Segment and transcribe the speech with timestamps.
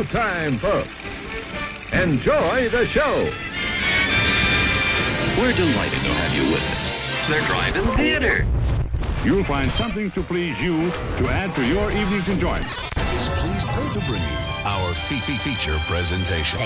[0.00, 0.54] It's about.
[0.54, 1.92] folks.
[1.92, 3.30] Enjoy the show.
[5.38, 7.28] We're delighted to have you with us.
[7.28, 8.46] They're driving theater.
[9.24, 12.64] You'll find something to please you to add to your evening's enjoyment.
[12.64, 16.58] is please pleased to bring you our Fifi feature presentation.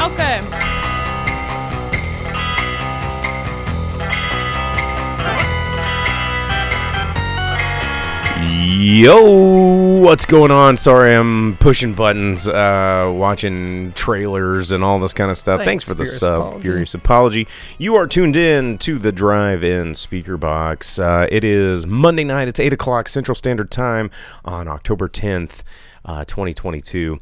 [0.00, 0.63] Okay.
[8.76, 10.76] Yo, what's going on?
[10.76, 15.58] Sorry, I'm pushing buttons, uh, watching trailers and all this kind of stuff.
[15.58, 16.60] Thanks, Thanks, for the Furious sub, Apology.
[16.62, 17.48] Furious Apology.
[17.78, 20.98] You are tuned in to the Drive-In Speaker Box.
[20.98, 22.48] Uh, it is Monday night.
[22.48, 24.10] It's eight o'clock Central Standard Time
[24.44, 25.62] on October 10th,
[26.04, 27.20] uh, 2022.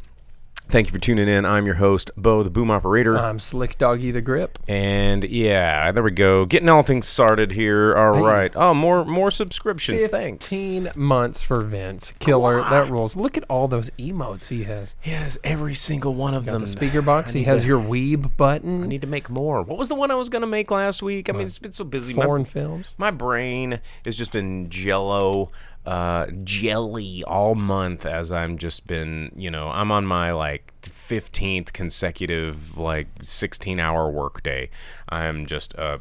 [0.69, 1.45] Thank you for tuning in.
[1.45, 3.19] I'm your host, Bo, the Boom Operator.
[3.19, 4.59] I'm Slick Doggy the Grip.
[4.67, 6.47] And yeah, there we go.
[6.47, 7.95] Getting all things started here.
[7.95, 8.51] All right.
[8.57, 10.07] Oh, more more subscriptions.
[10.07, 10.47] Thanks.
[10.47, 12.15] 15 months for Vince.
[12.21, 12.63] Killer.
[12.63, 13.17] That rules.
[13.17, 14.97] Look at all those emotes he has.
[15.03, 16.63] He has every single one of Got them.
[16.63, 17.35] the speaker box.
[17.35, 18.83] He has to- your Weeb button.
[18.85, 19.61] I need to make more.
[19.63, 21.29] What was the one I was gonna make last week?
[21.29, 22.15] I mean, it's been so busy.
[22.15, 22.95] My- foreign films.
[22.97, 25.51] My brain has just been jello,
[25.85, 31.73] uh, jelly all month as I'm just been, you know, I'm on my like 15th
[31.73, 34.71] consecutive like 16 hour workday.
[35.09, 36.01] I'm just a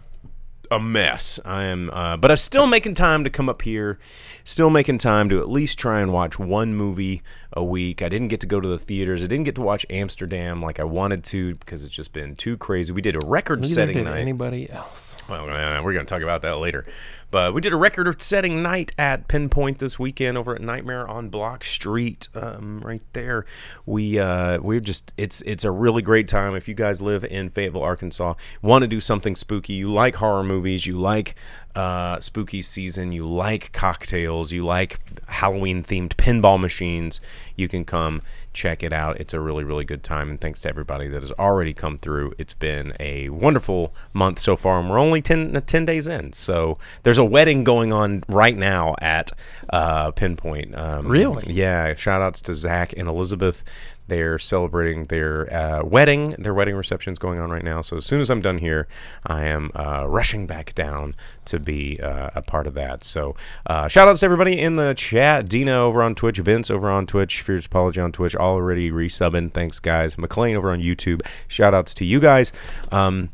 [0.72, 1.38] a mess.
[1.44, 4.00] I am, uh, but I'm still making time to come up here.
[4.46, 8.02] Still making time to at least try and watch one movie a week.
[8.02, 9.22] I didn't get to go to the theaters.
[9.22, 12.58] I didn't get to watch Amsterdam like I wanted to because it's just been too
[12.58, 12.94] crazy.
[12.94, 14.20] We did a record-setting night.
[14.20, 15.18] anybody else.
[15.30, 16.86] Well, uh, we're going to talk about that later.
[17.32, 21.64] But we did a record-setting night at Pinpoint this weekend over at Nightmare on Block
[21.64, 23.46] Street, um, right there.
[23.86, 26.56] We uh, we're just it's it's a really great time.
[26.56, 30.44] If you guys live in Fayetteville, Arkansas, want to do something spooky, you like horror
[30.44, 31.36] movies, you like
[31.74, 37.22] uh, spooky season, you like cocktails, you like Halloween-themed pinball machines,
[37.56, 38.22] you can come
[38.54, 39.20] check it out.
[39.20, 40.30] It's a really, really good time.
[40.30, 42.34] And thanks to everybody that has already come through.
[42.38, 46.34] It's been a wonderful month so far, and we're only 10, uh, 10 days in.
[46.34, 49.32] So there's a wedding going on right now at
[49.72, 50.76] uh, Pinpoint.
[50.76, 51.52] Um, Really?
[51.52, 51.94] Yeah.
[51.96, 53.64] Shout outs to Zach and Elizabeth.
[54.12, 56.32] They're celebrating their uh, wedding.
[56.32, 57.80] Their wedding reception is going on right now.
[57.80, 58.86] So as soon as I'm done here,
[59.26, 63.06] I am uh, rushing back down to be uh, a part of that.
[63.06, 65.48] So uh, shout outs to everybody in the chat.
[65.48, 69.50] Dina over on Twitch, Vince over on Twitch, Fierce Apology on Twitch, already resubbing.
[69.54, 70.18] Thanks, guys.
[70.18, 71.22] McLean over on YouTube.
[71.48, 72.52] Shout outs to you guys.
[72.92, 73.30] Um,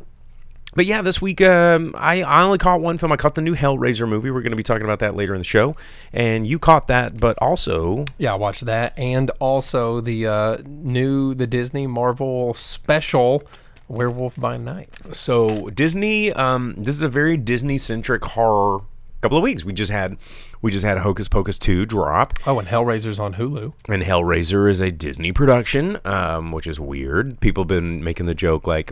[0.78, 3.12] but yeah, this week um, I, I only caught one film.
[3.12, 4.32] I caught the new Hellraiser movie.
[4.32, 5.76] We're going to be talking about that later in the show.
[6.14, 8.94] And you caught that, but also Yeah, I watched that.
[8.98, 13.44] And also the uh, new, the Disney Marvel special,
[13.90, 14.90] Werewolf by Night.
[15.14, 18.82] So Disney, um, this is a very Disney centric horror
[19.22, 19.66] couple of weeks.
[19.66, 20.18] We just had
[20.62, 23.74] we just had Hocus Pocus two drop, Oh, and Hellraiser's on Hulu.
[23.90, 27.40] and Hellraiser is a Disney production, um, which is weird.
[27.40, 28.92] People have been making the joke like.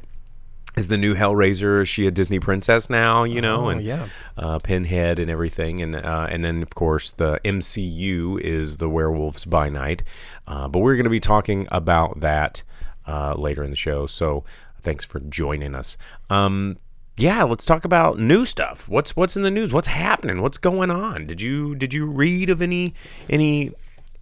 [0.78, 1.82] Is the new Hellraiser?
[1.84, 3.24] Is she a Disney princess now?
[3.24, 4.08] You know, Oh, and yeah.
[4.38, 9.46] uh, Pinhead and everything, and uh, and then of course the MCU is the Werewolves
[9.46, 10.04] by Night.
[10.48, 12.64] Uh, but we're going to be talking about that
[13.08, 14.06] uh, later in the show.
[14.06, 14.44] So
[14.82, 15.98] thanks for joining us.
[16.30, 16.78] Um,
[17.18, 18.90] yeah, let's talk about new stuff.
[18.90, 19.72] What's what's in the news?
[19.72, 20.42] What's happening?
[20.42, 21.26] What's going on?
[21.26, 22.94] Did you did you read of any
[23.30, 23.72] any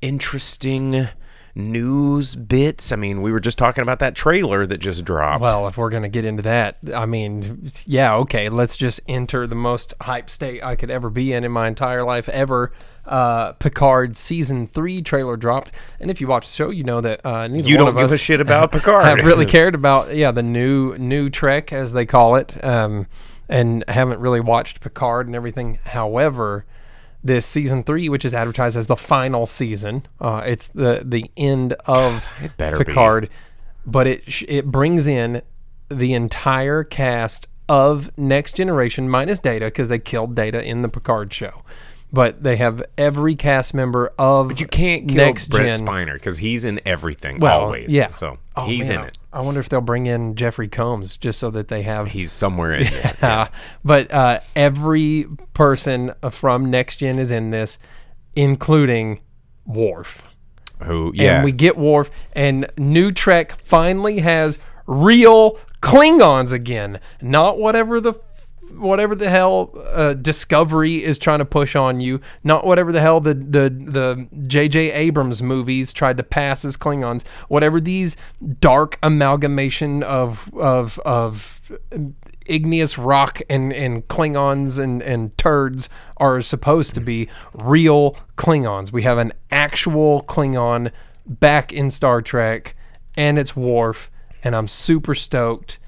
[0.03, 1.07] interesting
[1.55, 2.91] news bits?
[2.91, 5.41] I mean, we were just talking about that trailer that just dropped.
[5.41, 9.47] Well, if we're going to get into that, I mean, yeah, okay, let's just enter
[9.47, 12.71] the most hype state I could ever be in in my entire life ever.
[13.05, 17.25] Uh, Picard season three trailer dropped, and if you watch the show, you know that
[17.25, 19.03] uh, neither You don't of give a shit about Picard.
[19.03, 23.07] I've really cared about yeah the new new Trek as they call it, um,
[23.49, 25.79] and haven't really watched Picard and everything.
[25.83, 26.65] However,
[27.23, 31.73] this season three, which is advertised as the final season, uh, it's the the end
[31.85, 32.25] of
[32.57, 32.85] better be.
[32.85, 33.29] Picard,
[33.85, 35.41] but it it brings in
[35.89, 41.33] the entire cast of Next Generation minus Data because they killed Data in the Picard
[41.33, 41.63] show.
[42.13, 45.87] But they have every cast member of But you can't kill Next Brent Gen.
[45.87, 47.91] Spiner because he's in everything Well, always.
[47.91, 48.07] yeah.
[48.07, 49.17] So Oh, he's man, in it.
[49.33, 52.11] I wonder if they'll bring in Jeffrey Combs just so that they have.
[52.11, 53.17] He's somewhere in there.
[53.23, 53.47] Uh,
[53.83, 55.25] but uh, every
[55.55, 57.79] person from Next Gen is in this,
[58.35, 59.19] including
[59.65, 60.23] Worf.
[60.83, 61.11] Who?
[61.15, 61.37] Yeah.
[61.37, 68.13] And we get Worf, and New Trek finally has real Klingons again, not whatever the
[68.77, 73.19] whatever the hell uh, Discovery is trying to push on you, not whatever the hell
[73.19, 74.91] the the the J.J.
[74.91, 77.25] Abrams movies tried to pass as Klingons.
[77.47, 78.15] Whatever these
[78.59, 81.61] dark amalgamation of of of
[82.45, 88.91] igneous rock and, and Klingons and, and turds are supposed to be real Klingons.
[88.91, 90.91] We have an actual Klingon
[91.25, 92.75] back in Star Trek,
[93.17, 94.11] and it's Worf,
[94.43, 95.79] and I'm super stoked.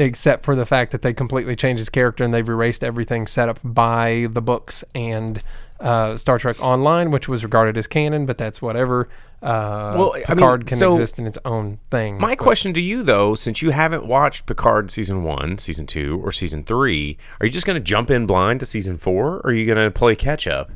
[0.00, 3.48] Except for the fact that they completely changed his character and they've erased everything set
[3.50, 5.38] up by the books and
[5.78, 9.08] uh, Star Trek Online, which was regarded as canon, but that's whatever.
[9.42, 12.18] Uh, Well, I mean, Picard can so exist in its own thing.
[12.18, 16.20] My But- question to you, though, since you haven't watched Picard season one, season two,
[16.24, 19.50] or season three, are you just going to jump in blind to season four, or
[19.50, 20.70] are you going to play catch up?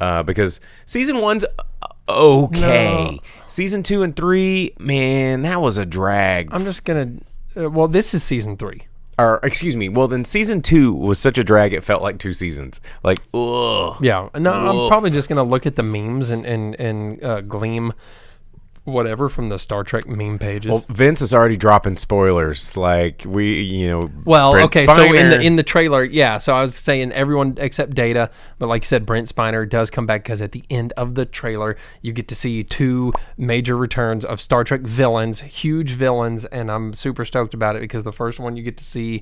[0.00, 3.18] Uh, because season one's uh, okay.
[3.46, 6.52] Season two and three, man, that was a drag.
[6.52, 7.12] I'm just gonna.
[7.56, 8.82] Uh, well, this is season three.
[9.18, 9.88] or excuse me.
[9.88, 12.80] Well, then season two was such a drag; it felt like two seasons.
[13.02, 13.96] Like, ugh.
[14.02, 14.90] Yeah, no, I'm Oof.
[14.90, 17.92] probably just gonna look at the memes and and and uh, gleam
[18.86, 20.70] whatever from the Star Trek meme pages.
[20.70, 22.76] Well, Vince is already dropping spoilers.
[22.76, 24.10] Like we, you know.
[24.24, 26.38] Well, Brent okay, so in the in the trailer, yeah.
[26.38, 30.06] So I was saying everyone except Data, but like you said, Brent Spiner does come
[30.06, 34.24] back because at the end of the trailer, you get to see two major returns
[34.24, 38.38] of Star Trek villains, huge villains, and I'm super stoked about it because the first
[38.40, 39.20] one you get to see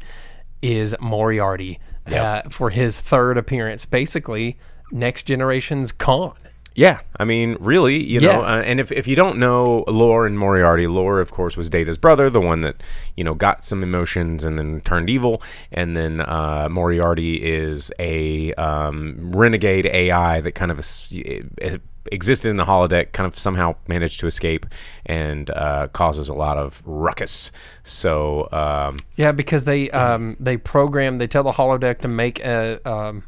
[0.62, 4.58] is Moriarty uh, for his third appearance, basically
[4.90, 6.34] next generation's Khan.
[6.76, 8.56] Yeah, I mean, really, you know, Yeah.
[8.56, 11.98] uh, and if, if you don't know Lore and Moriarty, Lore, of course, was Data's
[11.98, 12.82] brother, the one that,
[13.16, 15.40] you know, got some emotions and then turned evil.
[15.70, 20.80] And then uh, Moriarty is a um, renegade AI that kind of
[21.14, 21.76] eh,
[22.10, 24.66] existed in the holodeck, kind of somehow managed to escape
[25.06, 27.52] and uh, causes a lot of ruckus.
[27.84, 32.80] So, um, Yeah, because they um, they program they tell the holodeck to make a
[32.88, 33.22] um,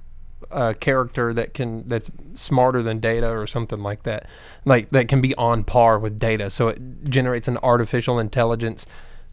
[0.50, 4.26] a character that can that's smarter than Data or something like that,
[4.64, 6.50] like that can be on par with Data.
[6.50, 8.86] So it generates an artificial intelligence,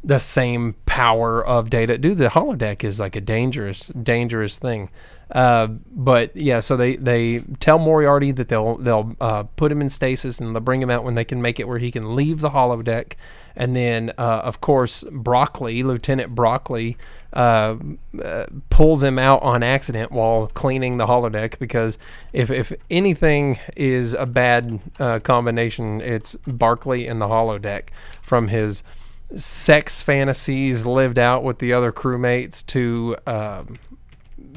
[0.03, 1.97] the same power of Data.
[1.97, 4.89] Dude, the holodeck is like a dangerous dangerous thing.
[5.31, 9.89] Uh, but yeah, so they, they tell Moriarty that they'll they'll uh, put him in
[9.89, 12.39] stasis and they'll bring him out when they can make it where he can leave
[12.39, 13.13] the holodeck.
[13.55, 16.97] And then, uh, of course, Broccoli, Lieutenant Broccoli,
[17.33, 17.75] uh,
[18.69, 21.97] pulls him out on accident while cleaning the holodeck because
[22.31, 27.89] if, if anything is a bad uh, combination, it's Barclay and the holodeck
[28.21, 28.83] from his
[29.35, 33.79] sex fantasies lived out with the other crewmates to um,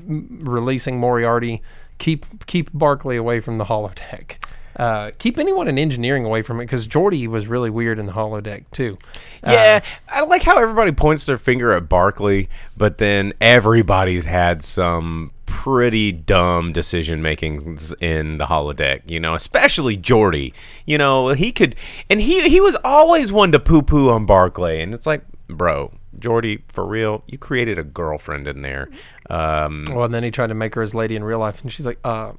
[0.06, 1.62] releasing Moriarty.
[1.98, 4.36] Keep keep Barclay away from the holodeck.
[4.76, 8.12] Uh, keep anyone in engineering away from it because Geordi was really weird in the
[8.12, 8.98] holodeck too.
[9.42, 15.32] Yeah, I like how everybody points their finger at Barclay, but then everybody's had some
[15.46, 20.52] pretty dumb decision makings in the holodeck, you know, especially Geordi.
[20.84, 21.74] You know, he could
[22.10, 25.92] and he he was always one to poo poo on Barclay and it's like, bro,
[26.18, 28.90] Geordi, for real, you created a girlfriend in there.
[29.30, 31.72] Um Well, and then he tried to make her his lady in real life, and
[31.72, 32.32] she's like, "Uh,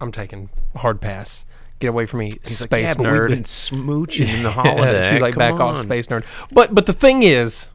[0.00, 1.44] I'm taking hard pass.
[1.80, 4.50] Get away from me, he's like, space yeah, but nerd." we've been smooching in the
[4.54, 5.10] Yeah, holodeck.
[5.10, 7.68] she's like, Come "Back off, space nerd." But but the thing is,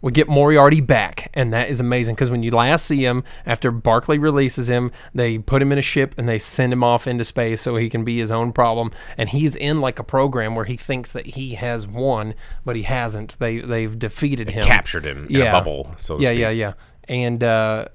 [0.00, 3.70] we get Moriarty back, and that is amazing because when you last see him after
[3.70, 7.24] Barclay releases him, they put him in a ship and they send him off into
[7.24, 8.90] space so he can be his own problem.
[9.16, 12.34] And he's in like a program where he thinks that he has won,
[12.64, 13.38] but he hasn't.
[13.38, 16.38] They they've defeated him, captured him in a bubble, so to yeah, speak.
[16.40, 16.72] yeah, yeah.
[17.08, 17.86] And uh,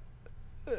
[0.67, 0.71] uh,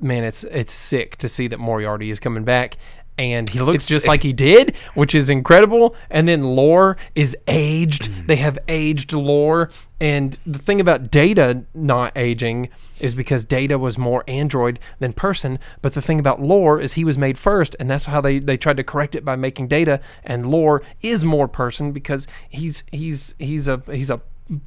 [0.00, 2.76] man, it's it's sick to see that Moriarty is coming back.
[3.22, 5.94] And he looks It's- just like he did, which is incredible.
[6.10, 8.10] And then Lore is aged.
[8.10, 8.26] Mm.
[8.26, 9.70] They have aged Lore.
[10.00, 15.60] And the thing about Data not aging is because Data was more android than person.
[15.82, 18.56] But the thing about Lore is he was made first, and that's how they, they
[18.56, 20.00] tried to correct it by making Data.
[20.24, 24.20] And Lore is more person because he's he's he's a he's a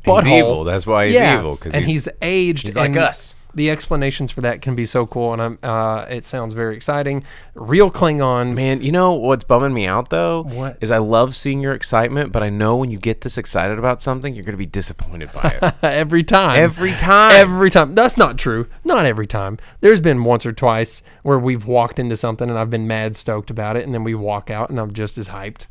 [0.06, 0.38] butthole.
[0.38, 0.64] evil.
[0.64, 1.26] That's why he's evil.
[1.28, 2.66] Yeah, evil, 'cause and he's- he's aged.
[2.66, 3.36] he's like us.
[3.54, 5.60] The explanations for that can be so cool, and I'm.
[5.64, 7.24] Uh, it sounds very exciting.
[7.54, 8.58] Real Klingons.
[8.58, 10.44] Man, you know what's bumming me out though?
[10.44, 10.78] What?
[10.82, 14.02] Is I love seeing your excitement, but I know when you get this excited about
[14.02, 15.74] something, you're going to be disappointed by it.
[15.84, 16.60] every time.
[16.60, 17.32] Every time.
[17.32, 17.96] Every time.
[17.96, 18.68] That's not true.
[18.84, 19.58] Not every time.
[19.80, 23.50] There's been once or twice where we've walked into something and I've been mad stoked
[23.50, 25.68] about it, and then we walk out and I'm just as hyped.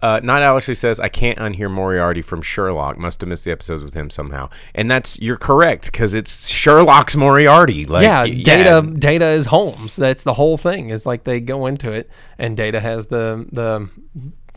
[0.00, 2.98] Uh, Night Owl says, I can't unhear Moriarty from Sherlock.
[2.98, 4.48] Must have missed the episodes with him somehow.
[4.74, 7.84] And that's, you're correct, because it's Sherlock's Moriarty.
[7.84, 9.96] Like, yeah, data data is Holmes.
[9.96, 10.90] That's the whole thing.
[10.90, 13.88] Is like they go into it, and data has the the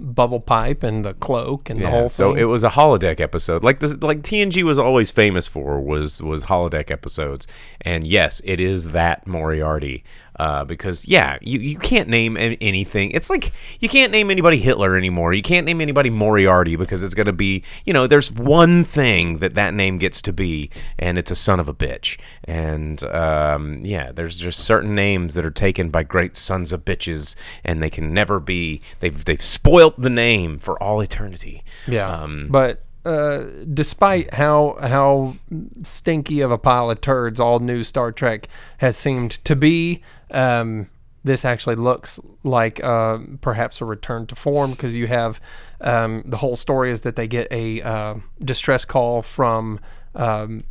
[0.01, 2.09] bubble pipe and the cloak and the whole thing.
[2.09, 6.21] so it was a holodeck episode, like this, like TNG was always famous for was
[6.21, 7.47] was holodeck episodes,
[7.81, 10.03] and yes, it is that Moriarty.
[10.41, 13.11] Uh, because yeah, you, you can't name anything.
[13.11, 15.33] It's like you can't name anybody Hitler anymore.
[15.33, 19.53] You can't name anybody Moriarty because it's gonna be you know there's one thing that
[19.53, 22.19] that name gets to be, and it's a son of a bitch.
[22.45, 27.35] And um, yeah, there's just certain names that are taken by great sons of bitches,
[27.63, 28.81] and they can never be.
[28.99, 31.63] They've they've spoilt the name for all eternity.
[31.87, 33.43] Yeah, Um, but uh,
[33.73, 35.35] despite how how
[35.83, 40.87] stinky of a pile of turds all new Star Trek has seemed to be, um,
[41.23, 45.39] this actually looks like uh, perhaps a return to form because you have
[45.81, 49.79] um, the whole story is that they get a uh, distress call from.
[50.15, 50.63] Um,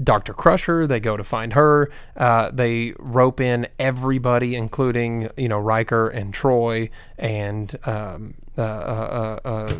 [0.00, 0.32] Dr.
[0.32, 0.86] Crusher.
[0.86, 1.90] They go to find her.
[2.16, 9.40] Uh, they rope in everybody, including you know Riker and Troi and um, uh, uh,
[9.44, 9.74] uh, uh,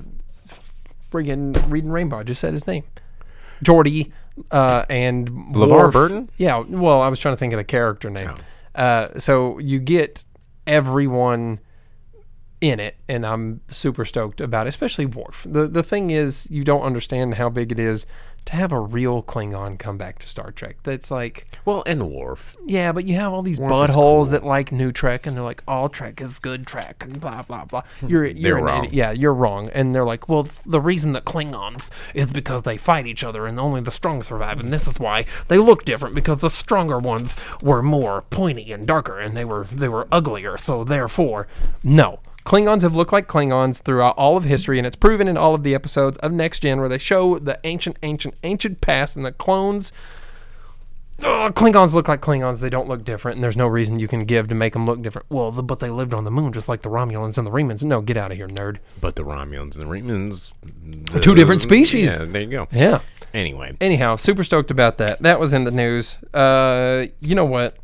[1.10, 2.18] friggin' Reading Rainbow.
[2.18, 2.84] I just said his name.
[3.64, 4.12] Geordi
[4.50, 5.92] uh, and LeVar Worf.
[5.92, 6.30] Burton?
[6.36, 6.60] Yeah.
[6.60, 8.34] Well, I was trying to think of the character name.
[8.74, 10.24] Uh, so you get
[10.66, 11.58] everyone
[12.60, 15.46] in it, and I'm super stoked about it, especially Worf.
[15.48, 18.06] The the thing is, you don't understand how big it is
[18.44, 20.76] to have a real Klingon come back to Star Trek.
[20.82, 22.56] That's like, Well, and Worf.
[22.66, 25.62] yeah, but you have all these is buttholes that like new Trek, and they're like,
[25.68, 27.82] all Trek is good Trek, and blah blah blah.
[28.00, 28.08] Hmm.
[28.08, 28.84] You're you're wrong.
[28.86, 28.94] idiot.
[28.94, 29.68] Yeah, you're wrong.
[29.74, 33.46] And they're like, well, th- the reason that Klingons is because they fight each other,
[33.46, 36.98] and only the strong survive, and this is why they look different because the stronger
[36.98, 40.56] ones were more pointy and darker, and they were they were uglier.
[40.56, 41.46] So therefore,
[41.84, 42.18] no.
[42.44, 45.62] Klingons have looked like Klingons throughout all of history, and it's proven in all of
[45.62, 49.32] the episodes of Next Gen where they show the ancient, ancient, ancient past and the
[49.32, 49.92] clones
[51.20, 52.60] Klingons look like Klingons.
[52.60, 55.02] They don't look different, and there's no reason you can give to make them look
[55.02, 55.26] different.
[55.28, 57.82] Well, the, but they lived on the moon just like the Romulans and the Remans.
[57.82, 58.78] No, get out of here, nerd.
[59.00, 60.54] But the Romulans and the Remans,
[61.20, 62.12] Two different species.
[62.12, 62.68] Yeah, there you go.
[62.70, 63.00] Yeah.
[63.34, 65.20] Anyway, Anyhow, super stoked about that.
[65.20, 66.16] That was in the news.
[66.32, 67.76] Uh, you know what?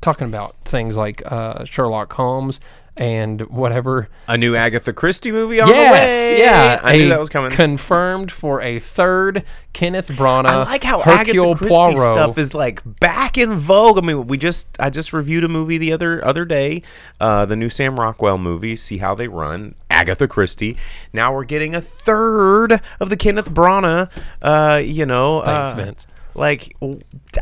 [0.00, 2.60] Talking about things like uh, Sherlock Holmes
[2.98, 4.08] and whatever.
[4.28, 6.40] a new Agatha Christie movie on yes, the way.
[6.40, 6.80] yeah.
[6.82, 7.50] I knew that was coming.
[7.50, 10.46] Confirmed for a third Kenneth Branagh.
[10.46, 12.14] I like how Hercule Agatha Christie Poirot.
[12.14, 13.98] stuff is like back in vogue.
[13.98, 16.82] I mean, we just I just reviewed a movie the other other day,
[17.20, 18.76] uh, the new Sam Rockwell movie.
[18.76, 19.74] See how they run.
[19.90, 20.76] Agatha Christie.
[21.12, 24.10] Now we're getting a third of the Kenneth Branagh.
[24.42, 26.06] Uh, you know, Thanks, uh, Vince.
[26.36, 26.76] Like,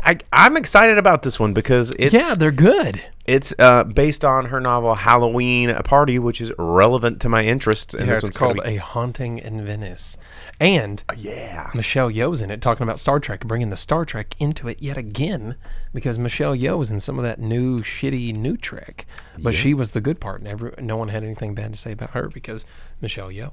[0.03, 3.01] I, I'm excited about this one because it's Yeah, they're good.
[3.25, 7.93] it's uh, based on her novel Halloween Party, which is relevant to my interests.
[7.93, 10.15] And Yeah, this it's called be- A Haunting in Venice.
[10.61, 11.71] And yeah.
[11.75, 14.95] Michelle Yeoh's in it, talking about Star Trek, bringing the Star Trek into it yet
[14.95, 15.55] again,
[15.93, 19.05] because Michelle Yeoh was in some of that new shitty new Trek,
[19.37, 21.91] but she was the good part, and every, no one had anything bad to say
[21.91, 22.63] about her because
[23.01, 23.51] Michelle Yeoh.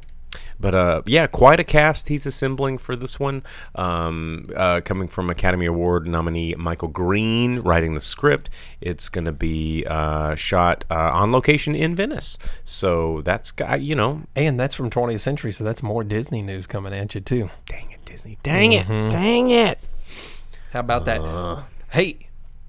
[0.59, 3.43] But uh, yeah, quite a cast he's assembling for this one.
[3.75, 8.49] Um, uh, coming from Academy Award nominee Michael Green writing the script.
[8.81, 12.39] It's going to be uh, shot uh, on location in Venice.
[12.65, 16.67] So that's got you know, And that's from 20th Century, so that's more Disney news
[16.67, 17.51] coming at you too.
[17.67, 18.93] dang it, Disney, dang Mm-hmm.
[18.93, 19.79] it, dang it.
[20.73, 21.65] How about that?
[21.91, 22.29] Hey,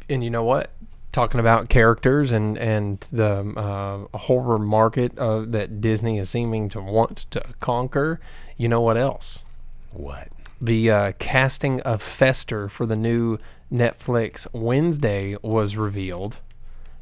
[0.09, 0.71] and you know what?
[1.13, 6.81] Talking about characters and and the uh, horror market uh, that Disney is seeming to
[6.81, 8.19] want to conquer.
[8.57, 9.45] You know what else?
[9.91, 10.27] What?
[10.59, 13.37] the uh, casting of Fester for the new
[13.71, 16.37] Netflix Wednesday was revealed.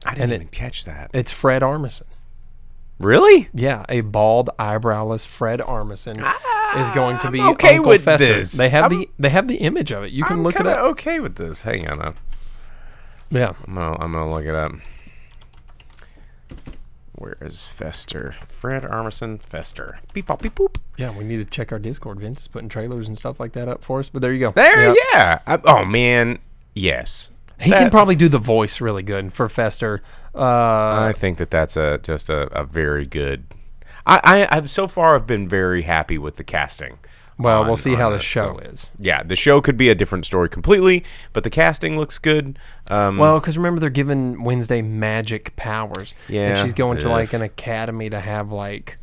[0.05, 1.11] I didn't And it- even catch that.
[1.13, 2.03] It's Fred Armisen.
[2.99, 3.49] Really?
[3.53, 6.17] Yeah, a bald, eyebrowless Fred Armisen
[6.79, 8.25] is going to be I'm okay Uncle with Fester.
[8.25, 8.51] this.
[8.53, 10.11] They have I'm- the they have the image of it.
[10.11, 10.79] You can I'm look it up.
[10.91, 11.61] Okay with this.
[11.61, 12.15] Hang on,
[13.31, 14.73] Yeah, I'm gonna, I'm gonna look it up.
[17.13, 18.35] Where is Fester?
[18.47, 19.99] Fred Armisen Fester.
[20.13, 20.77] Beep bop beep boop.
[20.97, 21.15] yeah.
[21.15, 22.19] We need to check our Discord.
[22.19, 24.09] Vince is putting trailers and stuff like that up for us.
[24.09, 24.51] But there you go.
[24.51, 24.93] There, Yeah.
[25.13, 25.39] yeah.
[25.45, 26.39] I- oh man,
[26.73, 27.31] yes.
[27.59, 30.01] He That- can probably do the voice really good for Fester.
[30.33, 30.39] Uh,
[31.09, 33.45] I think that that's a just a, a very good.
[34.05, 34.19] I,
[34.49, 36.97] I I've so far have been very happy with the casting.
[37.43, 38.91] Well, on- we'll see how the show so- is.
[38.99, 42.57] Yeah, the show could be a different story completely, but the casting looks good.
[42.89, 46.13] Um, Well, because remember they're giving Wednesday magic powers.
[46.27, 48.97] Yeah, and she's going to like an academy to have like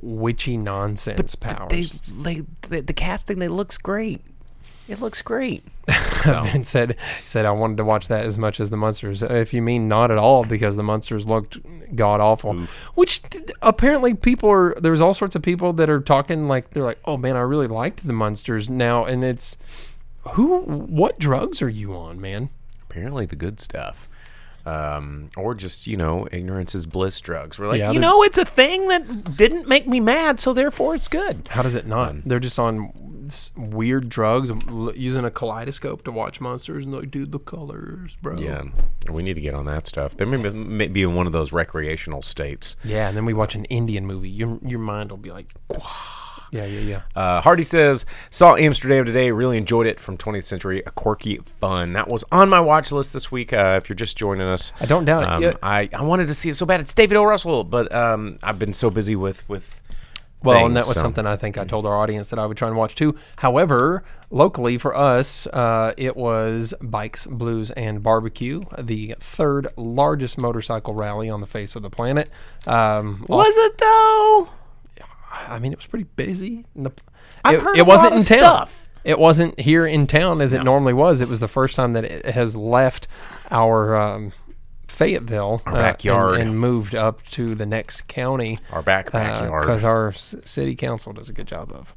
[0.00, 1.68] witchy nonsense powers.
[1.70, 4.22] they, they, the, the casting they looks great.
[4.88, 5.62] It looks great.
[6.18, 9.22] So, Ben said said I wanted to watch that as much as the monsters.
[9.22, 11.58] If you mean not at all, because the monsters looked
[11.94, 12.54] god awful.
[12.96, 14.74] Which th- apparently people are.
[14.80, 17.68] There's all sorts of people that are talking like they're like, oh man, I really
[17.68, 19.56] liked the monsters now, and it's
[20.32, 20.58] who?
[20.62, 22.50] What drugs are you on, man?
[22.90, 24.08] apparently the good stuff.
[24.66, 27.58] Um, or just you know, ignorance is bliss drugs.
[27.58, 30.94] We're like, Yeah, you know, it's a thing that didn't make me mad, so therefore
[30.96, 31.48] it's good.
[31.50, 32.16] How does it not?
[32.26, 32.92] They're just on s-
[33.56, 34.50] weird drugs,
[34.96, 38.36] using a kaleidoscope to watch monsters, and like, dude, the colors, bro.
[38.36, 38.64] Yeah,
[39.10, 40.16] we need to get on that stuff.
[40.16, 42.76] They may, may be in one of those recreational states.
[42.84, 44.30] Yeah, and then we watch an Indian movie.
[44.30, 45.52] Your your mind will be like,
[46.50, 47.02] yeah, yeah, yeah.
[47.14, 49.30] Uh, Hardy says, saw Amsterdam today.
[49.30, 50.82] Really enjoyed it from 20th Century.
[50.86, 51.92] A quirky fun.
[51.92, 53.52] That was on my watch list this week.
[53.52, 55.28] Uh, if you're just joining us, I don't doubt it.
[55.28, 55.52] Um, Yeah.
[55.62, 56.80] I, I wanted to see it so bad.
[56.80, 57.24] It's David O.
[57.24, 59.80] Russell, but um, I've been so busy with with.
[60.42, 62.56] Well, and that was so- something I think I told our audience that I would
[62.56, 63.16] try and watch too.
[63.38, 70.94] However, locally for us, uh, it was Bikes, Blues, and Barbecue, the third largest motorcycle
[70.94, 72.30] rally on the face of the planet.
[72.66, 74.48] Um, Was it though?
[75.30, 76.64] I mean, it was pretty busy.
[76.74, 76.92] The-
[77.44, 78.38] I've it, heard it wasn't in town.
[78.38, 78.88] stuff.
[79.04, 81.20] It wasn't here in town as it normally was.
[81.20, 83.08] It was the first time that it has left
[83.50, 84.32] our um,
[84.98, 85.70] Fayetteville uh,
[86.34, 88.58] and- and, moved up to the next county.
[88.72, 89.60] Our back backyard.
[89.60, 91.94] because our s- city council does a good job of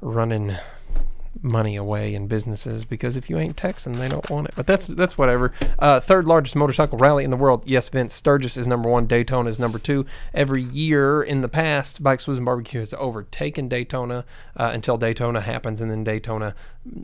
[0.00, 0.56] running
[1.42, 4.54] money away in businesses because if you ain't Texan, they don't want it.
[4.56, 5.52] But that's that's whatever.
[5.78, 7.62] Uh, third largest motorcycle rally in the world.
[7.66, 9.06] Yes, Vince Sturgis is number one.
[9.06, 10.06] Daytona is number two.
[10.34, 14.24] Every year in the past, Bikes, Blues, and Barbecue has overtaken Daytona
[14.56, 16.54] uh, until Daytona happens, and then Daytona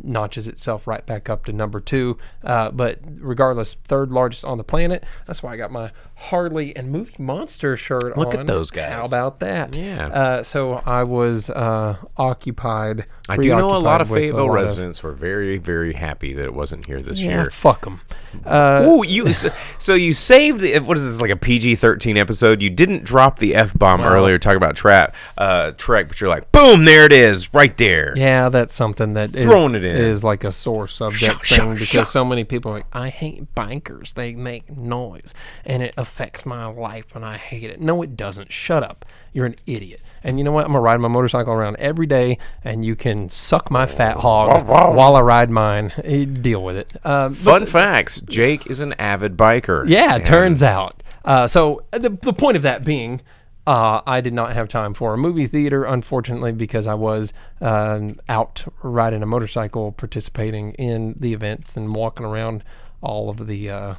[0.03, 2.17] notches itself right back up to number two.
[2.43, 5.05] Uh, but regardless, third largest on the planet.
[5.27, 8.41] That's why I got my Harley and Movie Monster shirt Look on.
[8.41, 8.93] at those guys.
[8.93, 9.77] How about that?
[9.77, 10.09] Yeah.
[10.09, 13.07] Uh, so I was uh, occupied.
[13.29, 16.45] I do know a lot of Fayetteville lot of- residents were very, very happy that
[16.45, 17.51] it wasn't here this Yeah, year.
[17.51, 18.01] fuck them.
[18.45, 22.17] Uh, Oh, you so, so you saved the what is this like a PG thirteen
[22.17, 22.61] episode?
[22.63, 26.51] You didn't drop the f bomb earlier talking about trap uh Trek, but you're like,
[26.53, 28.13] boom, there it is, right there.
[28.17, 29.97] yeah, that's something that is, Throwing it in.
[29.97, 32.07] is like a sore subject Shut, thing shut, because shut.
[32.09, 34.13] so many people are like, I hate bankers.
[34.15, 35.33] They make noise
[35.65, 37.81] and it affects my life and I hate it.
[37.81, 38.51] No, it doesn't.
[38.53, 39.05] Shut up.
[39.33, 40.01] You're an idiot.
[40.25, 40.65] And you know what?
[40.65, 44.67] I'm gonna ride my motorcycle around every day, and you can suck my fat hog
[44.67, 45.93] while I ride mine.
[46.03, 46.97] Eh, Deal with it.
[47.05, 49.85] But Fun facts: Jake is an avid biker.
[49.87, 51.03] Yeah, And turns out.
[51.25, 53.21] Uh, so uh, the, the point of that being,
[53.67, 58.21] uh, I did not have time for a movie theater, unfortunately, because I was um,
[58.29, 62.63] out riding a motorcycle, participating in the events and walking around
[63.01, 63.95] all of the uh,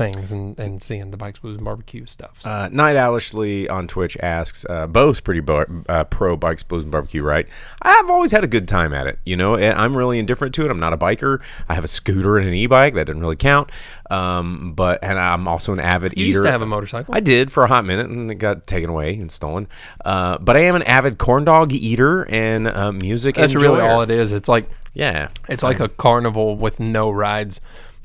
[0.00, 2.40] things and, and seeing the bikes, blues, and barbecue stuff.
[2.40, 6.82] So, Uh, Night Owlishly on Twitch asks, uh, Bo's pretty bar- uh, pro bikes, blues,
[6.84, 7.46] and barbecue, right?
[7.82, 9.18] I've always had a good time at it.
[9.24, 10.70] You know, I'm really indifferent to it.
[10.70, 11.40] I'm not a biker.
[11.68, 12.94] I have a scooter and an e-bike.
[12.94, 13.70] That doesn't really count.
[14.10, 16.28] Um, but and I'm also an avid you eater.
[16.30, 17.14] used to have a motorcycle.
[17.14, 19.68] I did for a hot minute, and it got taken away and stolen.
[20.04, 23.36] Uh, but I am an avid corn dog eater and uh, music.
[23.36, 24.32] That's really all it is.
[24.32, 27.60] It's like Yeah, it's like a carnival with no rides.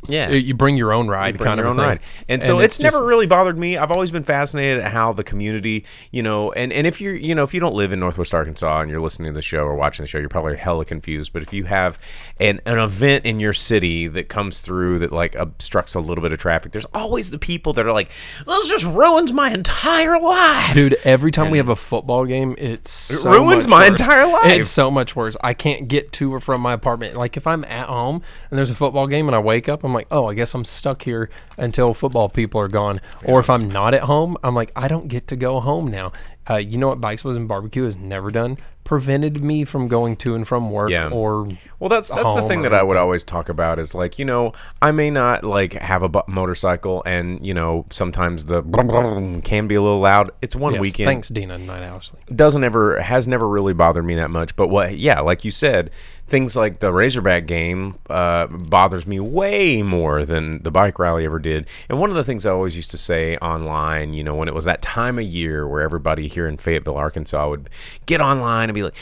[0.10, 0.28] Yeah.
[0.28, 1.86] Uh, you bring your own ride, bring kind your of own thing.
[1.86, 2.00] ride.
[2.30, 3.78] And so it's, just- never really bothered me.
[3.78, 7.36] I've always been fascinated at how the community, you know, and, and if you're, you
[7.36, 9.76] know, if you don't live in Northwest Arkansas and you're listening to the show or
[9.76, 11.34] watching the show, you're probably hella confused.
[11.34, 12.00] But if you have
[12.39, 16.32] an, an event in your city that comes through that like obstructs a little bit
[16.32, 18.10] of traffic, there's always the people that are like,
[18.46, 20.74] this just ruins my entire life.
[20.74, 24.00] Dude, every time we have a football game, it's so ruins my worse.
[24.02, 24.46] entire life.
[24.46, 25.38] It's so much worse.
[25.44, 27.15] I can't get to or from my apartment.
[27.15, 29.94] Like if I'm at home and there's a football game and I wake up, I'm
[29.95, 32.99] like, oh, I guess I'm stuck here until football people are gone.
[33.23, 36.12] Or if I'm not at home, I'm like, I don't get to go home now.
[36.47, 38.60] Uh, you know what Bikes was and Barbecue has never done?
[38.84, 41.10] Prevented me from going to and from work Yeah.
[41.10, 41.47] or
[41.79, 44.53] Well, that's that's the thing that I would always talk about is like you know
[44.79, 48.62] I may not like have a bu- motorcycle and you know sometimes the
[49.43, 50.29] can be a little loud.
[50.43, 51.08] It's one Yes, weekend.
[51.08, 51.58] Thanks, Dina.
[51.58, 54.55] Night doesn't ever has never really bothered me that much.
[54.55, 55.89] But what, yeah, like you said,
[56.28, 61.40] things like the Razorback game uh, bothers me way more than the bike rally ever
[61.40, 61.68] did.
[61.90, 64.54] And one of the things I always used to say online, you know, when it
[64.54, 67.70] was that time of year where everybody here in Fayetteville, Arkansas, would
[68.06, 68.96] get online and be like,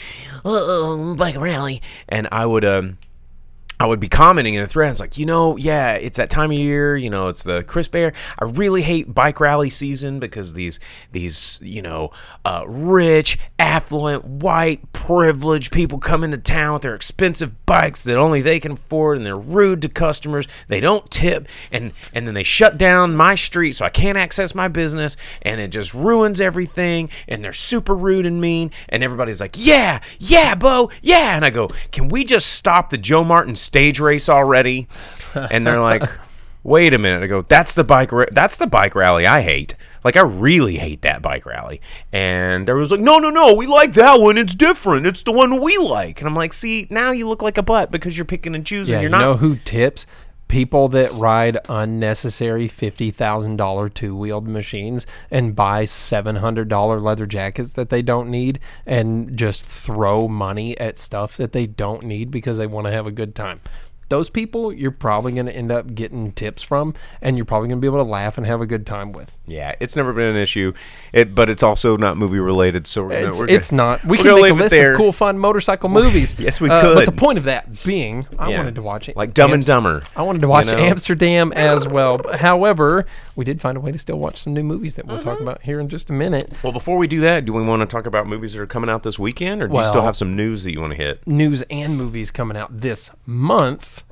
[0.44, 2.64] "Oh, bike rally," and I would.
[2.64, 2.98] Um,
[3.84, 6.56] I would be commenting in the threads like, you know, yeah, it's that time of
[6.56, 8.14] year, you know, it's the crisp air.
[8.40, 10.80] I really hate bike rally season because these
[11.12, 12.10] these, you know,
[12.46, 18.40] uh, rich, affluent, white, privileged people come into town with their expensive bikes that only
[18.40, 20.46] they can afford and they're rude to customers.
[20.68, 24.54] They don't tip and and then they shut down my street so I can't access
[24.54, 29.42] my business and it just ruins everything and they're super rude and mean and everybody's
[29.42, 30.90] like, "Yeah, yeah, Bo.
[31.02, 34.86] Yeah." And I go, "Can we just stop the Joe Martin stage race already?"
[35.34, 36.04] And they're like,
[36.62, 39.74] "Wait a minute." I go, "That's the bike ra- that's the bike rally I hate.
[40.04, 41.80] Like I really hate that bike rally."
[42.12, 43.54] And everyone's like, "No, no, no.
[43.54, 44.38] We like that one.
[44.38, 45.06] It's different.
[45.06, 47.90] It's the one we like." And I'm like, "See, now you look like a butt
[47.90, 48.94] because you're picking and choosing.
[48.94, 50.06] Yeah, you're you not know who tips?
[50.48, 58.02] People that ride unnecessary $50,000 two wheeled machines and buy $700 leather jackets that they
[58.02, 62.86] don't need and just throw money at stuff that they don't need because they want
[62.86, 63.60] to have a good time.
[64.08, 67.78] Those people you're probably going to end up getting tips from and you're probably going
[67.78, 69.32] to be able to laugh and have a good time with.
[69.46, 70.72] Yeah, it's never been an issue,
[71.12, 72.86] it, but it's also not movie related.
[72.86, 74.04] So we're gonna, It's, we're gonna- not.
[74.04, 74.92] We can make a list there.
[74.92, 76.34] of cool, fun motorcycle movies.
[76.44, 78.58] Yes, we Uh, But the point of that being, I Yeah.
[78.58, 79.16] wanted to watch it.
[79.16, 80.02] like Dumb and Dumber.
[80.16, 80.76] I wanted to watch know?
[80.78, 82.20] Amsterdam as well.
[82.34, 85.28] However, we did find a way to still watch some new movies that we'll Mm-hmm.
[85.28, 86.50] talk about here in just a minute.
[86.62, 88.88] Well, before we do that, do we want to talk about movies that are coming
[88.90, 91.26] out this weekend, or do you still have some news that you want to hit?
[91.26, 94.03] News and movies coming out this month.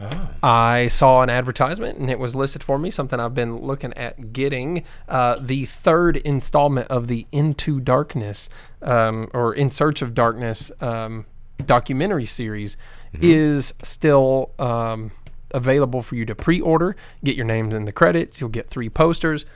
[0.00, 0.30] Oh.
[0.42, 4.32] I saw an advertisement and it was listed for me, something I've been looking at
[4.32, 4.84] getting.
[5.08, 8.48] Uh, the third installment of the Into Darkness
[8.82, 11.26] um, or In Search of Darkness um,
[11.64, 12.76] documentary series
[13.14, 13.26] Mm-hmm.
[13.26, 15.12] is still um,
[15.52, 16.96] available for you to pre order.
[17.22, 18.40] Get your names in the credits.
[18.40, 19.46] You'll get three posters.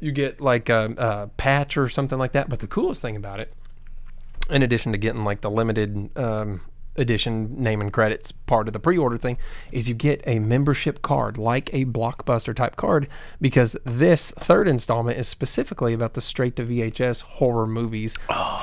[0.00, 2.50] You get like a, a patch or something like that.
[2.50, 3.54] But the coolest thing about it
[4.50, 6.60] in addition to getting like the limited um,
[6.98, 9.38] edition name and credits part of the pre-order thing
[9.72, 13.08] is you get a membership card like a blockbuster type card
[13.40, 18.16] because this third installment is specifically about the straight to VHS horror movies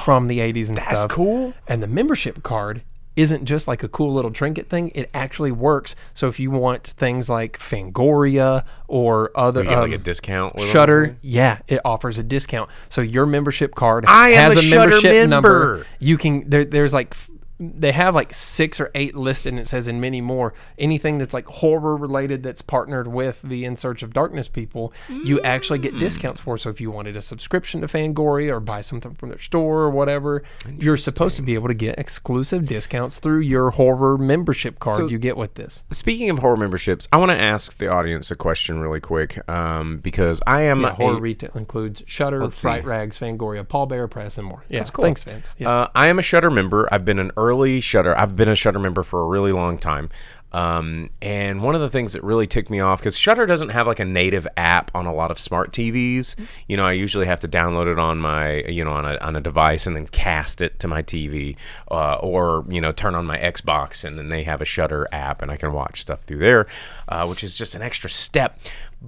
[0.03, 0.85] from the 80s and stuff.
[0.89, 1.11] that's stuff.
[1.11, 1.53] cool.
[1.67, 2.83] And the membership card
[3.15, 4.91] isn't just like a cool little trinket thing.
[4.93, 5.95] It actually works.
[6.13, 10.55] So if you want things like Fangoria or other You get like um, a discount.
[10.55, 10.73] with them?
[10.73, 12.69] Shudder, yeah, it offers a discount.
[12.89, 15.49] So your membership card I am has a a, membership number.
[15.49, 15.87] member.
[15.99, 17.15] You can there, there's like
[17.59, 20.53] they have like six or eight listed, and it says in many more.
[20.77, 25.39] Anything that's like horror related that's partnered with the In Search of Darkness people, you
[25.41, 26.57] actually get discounts for.
[26.57, 29.89] So if you wanted a subscription to Fangoria or buy something from their store or
[29.89, 30.43] whatever,
[30.79, 35.07] you're supposed to be able to get exclusive discounts through your horror membership card So-
[35.07, 35.83] you get with this.
[35.91, 39.97] Speaking of horror memberships, I want to ask the audience a question really quick um,
[39.99, 42.83] because I am Yeah, horror a, retail includes Shudder, Fright.
[42.85, 44.63] Rags, Fangoria, Pallbearer Press, and more.
[44.67, 45.03] Yeah, That's cool.
[45.05, 45.55] thanks, Vince.
[45.57, 45.69] Yeah.
[45.69, 46.87] Uh, I am a Shudder member.
[46.91, 48.17] I've been an early Shudder.
[48.17, 50.09] I've been a Shudder member for a really long time.
[50.55, 53.87] Um, and one of the things that really ticked me off because Shudder doesn't have
[53.87, 56.37] like a native app on a lot of smart TVs.
[56.69, 59.35] You know, I usually have to download it on my, you know, on a, on
[59.35, 61.57] a device and then cast it to my TV,
[61.91, 65.41] uh, or you know, turn on my Xbox and then they have a Shudder app
[65.41, 66.67] and I can watch stuff through there,
[67.09, 68.57] uh, which is just an extra step.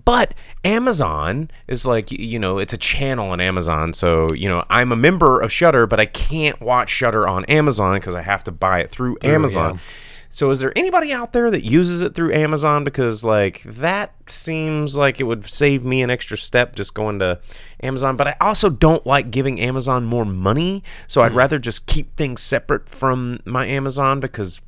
[0.05, 0.33] But
[0.63, 4.95] Amazon is like you know it's a channel on Amazon, so you know I'm a
[4.95, 8.79] member of Shudder, but I can't watch Shudder on Amazon because I have to buy
[8.79, 9.75] it through Amazon.
[9.75, 9.79] yeah.
[10.29, 12.83] So is there anybody out there that uses it through Amazon?
[12.83, 17.39] Because like that seems like it would save me an extra step just going to
[17.81, 18.17] Amazon.
[18.17, 21.37] But I also don't like giving Amazon more money, so I'd hmm.
[21.37, 24.61] rather just keep things separate from my Amazon because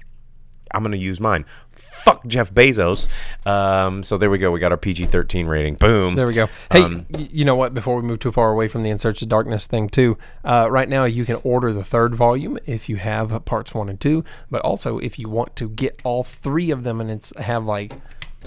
[0.73, 1.45] I'm going to use mine.
[1.71, 3.07] Fuck Jeff Bezos.
[3.45, 4.51] Um, so there we go.
[4.51, 5.75] We got our PG 13 rating.
[5.75, 6.15] Boom.
[6.15, 6.47] There we go.
[6.71, 7.73] Hey, Um, you know what?
[7.73, 10.67] Before we move too far away from the In Search of Darkness thing, too, uh,
[10.69, 14.23] right now you can order the third volume if you have parts one and two,
[14.49, 17.93] but also if you want to get all three of them and it's have like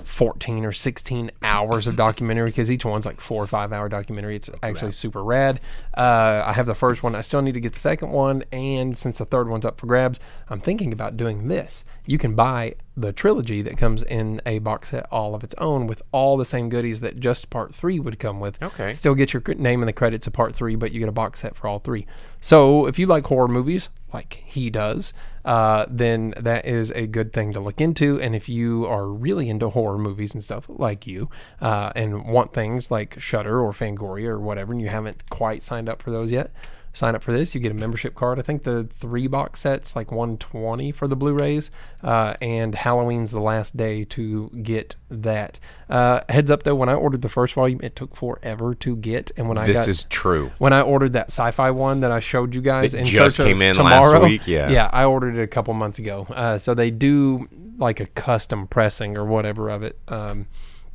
[0.04, 4.36] 14 or 16 hours of documentary because each one's like four or five hour documentary.
[4.36, 5.60] It's actually super rad.
[5.96, 7.14] Uh, I have the first one.
[7.14, 8.42] I still need to get the second one.
[8.52, 11.84] And since the third one's up for grabs, I'm thinking about doing this.
[12.06, 15.86] You can buy the trilogy that comes in a box set all of its own
[15.86, 18.62] with all the same goodies that just part three would come with.
[18.62, 18.92] Okay.
[18.92, 21.40] Still get your name in the credits of part three, but you get a box
[21.40, 22.06] set for all three.
[22.40, 27.32] So if you like horror movies, like he does, uh, then that is a good
[27.32, 28.20] thing to look into.
[28.20, 31.30] And if you are really into horror movies and stuff like you,
[31.62, 35.88] uh, and want things like Shudder or Fangoria or whatever, and you haven't quite signed
[35.88, 36.50] up for those yet,
[36.92, 37.54] sign up for this.
[37.54, 38.38] You get a membership card.
[38.38, 41.70] I think the three box sets like 120 for the Blu-rays,
[42.02, 45.58] uh, and Halloween's the last day to get that.
[45.88, 49.30] Uh, heads up though, when I ordered the first volume, it took forever to get,
[49.36, 50.52] and when I this got is true.
[50.58, 53.76] when I ordered that sci-fi one that I showed you guys It just came in
[53.76, 54.70] last tomorrow, week, yeah.
[54.70, 56.26] yeah, I ordered it a couple months ago.
[56.30, 59.98] Uh, so they do like a custom pressing or whatever of it.
[60.08, 60.46] Um,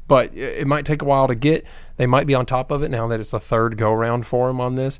[0.07, 1.65] but it might take a while to get.
[1.97, 4.47] They might be on top of it now that it's the third go around for
[4.47, 4.99] them on this.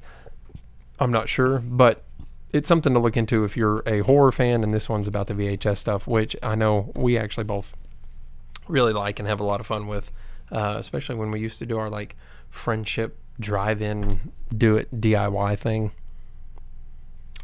[0.99, 2.03] I'm not sure, but
[2.51, 4.63] it's something to look into if you're a horror fan.
[4.63, 7.75] And this one's about the VHS stuff, which I know we actually both
[8.67, 10.11] really like and have a lot of fun with,
[10.51, 12.15] uh, especially when we used to do our like
[12.49, 15.91] friendship drive-in, do it DIY thing.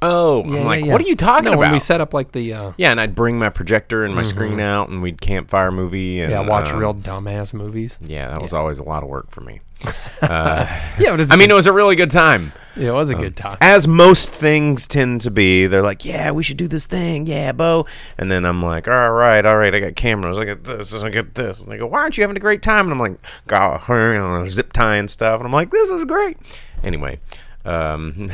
[0.03, 1.59] Oh, Yeah, I'm like, yeah, what are you talking no, about?
[1.59, 4.23] When we set up like the uh, yeah, and I'd bring my projector and my
[4.23, 6.21] screen out, and we'd campfire movie.
[6.21, 7.97] And, yeah, watch um, real dumbass movies.
[8.01, 9.61] Yeah, that was always a lot of work for me.
[10.23, 12.53] Yeah, but it's I mean, it was a really good time.
[12.75, 13.57] Yeah, it was a good time.
[13.61, 17.51] as most things tend to be, they're like, "Yeah, we should do this thing, yeah,
[17.51, 17.85] Bo."
[18.17, 21.09] And then I'm like, "All right, all right, I got cameras, I got this, I
[21.09, 23.19] got this." And they go, "Why aren't you having a great time?" And I'm like,
[23.47, 26.37] "God, zip tying stuff," and I'm like, "This is great."
[26.83, 27.19] Anyway,
[27.65, 28.29] um,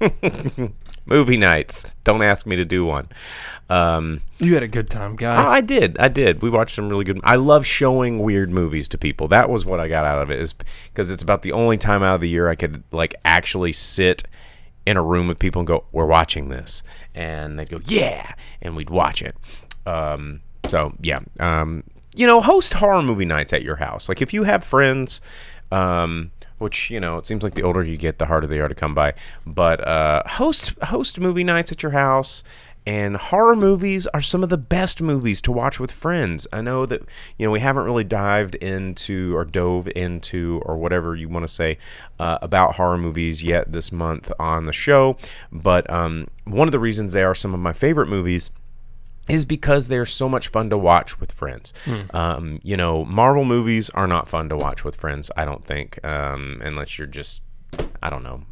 [1.06, 1.86] movie nights.
[2.04, 3.08] Don't ask me to do one.
[3.70, 5.50] Um, You had a good time, guy.
[5.50, 5.98] I did.
[5.98, 6.42] I did.
[6.42, 7.20] We watched some really good.
[7.24, 9.28] I love showing weird movies to people.
[9.28, 12.02] That was what I got out of it, is because it's about the only time
[12.02, 14.24] out of the year I could like actually sit
[14.86, 16.82] in a room with people and go, "We're watching this,"
[17.14, 18.32] and they'd go, "Yeah,"
[18.62, 19.34] and we'd watch it.
[19.86, 21.84] Um, so yeah, um,
[22.14, 24.08] you know, host horror movie nights at your house.
[24.08, 25.20] Like if you have friends.
[25.70, 28.68] Um, which you know, it seems like the older you get, the harder they are
[28.68, 29.14] to come by.
[29.46, 32.42] But uh, host host movie nights at your house,
[32.86, 36.46] and horror movies are some of the best movies to watch with friends.
[36.52, 37.02] I know that
[37.36, 41.52] you know we haven't really dived into or dove into or whatever you want to
[41.52, 41.78] say
[42.18, 45.16] uh, about horror movies yet this month on the show,
[45.52, 48.50] but um, one of the reasons they are some of my favorite movies
[49.28, 51.72] is because they're so much fun to watch with friends.
[52.14, 56.02] Um, you know, Marvel movies are not fun to watch with friends, I don't think,
[56.04, 57.42] um, unless you're just,
[58.02, 58.42] I don't know,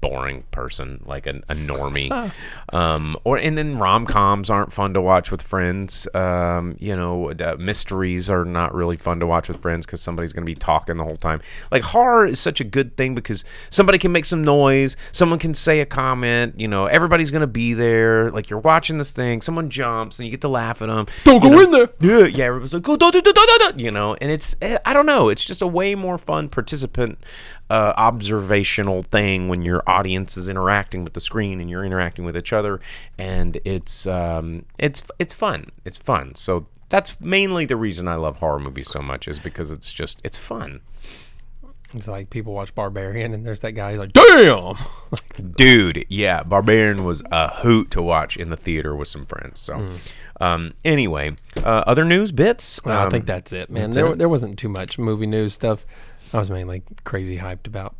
[0.00, 2.10] boring person like a, a normie.
[2.72, 6.06] Um, or and then rom coms aren't fun to watch with friends.
[6.14, 10.32] Um, you know, uh, mysteries are not really fun to watch with friends because somebody's
[10.32, 11.40] going to be talking the whole time.
[11.72, 15.52] Like horror is such a good thing because somebody can make some noise, someone can
[15.52, 16.60] say a comment.
[16.60, 18.30] You know, everybody's going to be there.
[18.30, 21.06] Like you're watching this thing, someone jumps and you get to laugh at them.
[21.24, 21.90] Don't go in there.
[22.00, 22.44] Yeah, yeah.
[22.44, 24.92] Everybody's like, go, do, do, do, do, do, do," you know, and it's, eh, I
[24.92, 27.18] don't know, it's just a way more fun participant,
[27.70, 32.36] uh, observational thing when your audience is interacting with the screen and you're interacting with
[32.36, 32.80] each other,
[33.16, 35.70] and it's, um, it's, it's fun.
[35.84, 36.34] It's fun.
[36.34, 40.20] So that's mainly the reason I love horror movies so much is because it's just,
[40.24, 40.80] it's fun.
[41.92, 43.90] It's like people watch Barbarian, and there's that guy.
[43.90, 44.76] He's like, "Damn!"
[45.56, 49.58] Dude, yeah, Barbarian was a hoot to watch in the theater with some friends.
[49.58, 49.88] So,
[50.40, 52.80] um, anyway, uh, other news bits.
[52.84, 53.84] Well, I Um, think that's it, man.
[53.90, 54.18] that's There, it?
[54.18, 55.84] there wasn't too much movie news stuff.
[56.32, 57.94] I was mainly crazy hyped about.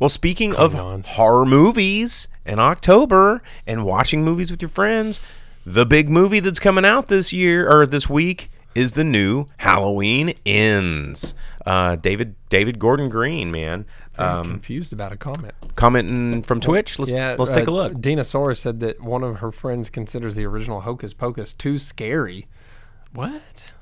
[0.00, 1.08] Well, speaking of Cons.
[1.08, 5.20] horror movies in October and watching movies with your friends,
[5.64, 10.34] the big movie that's coming out this year or this week is the new Halloween
[10.44, 11.34] Ends.
[11.64, 13.86] Uh, David David Gordon Green, man,
[14.18, 15.54] I'm um, confused about a comment.
[15.74, 16.98] commenting from Twitch.
[16.98, 18.00] Let's Yeah, let's uh, take a look.
[18.00, 22.46] Dina Sora said that one of her friends considers the original Hocus Pocus too scary.
[23.12, 23.72] What?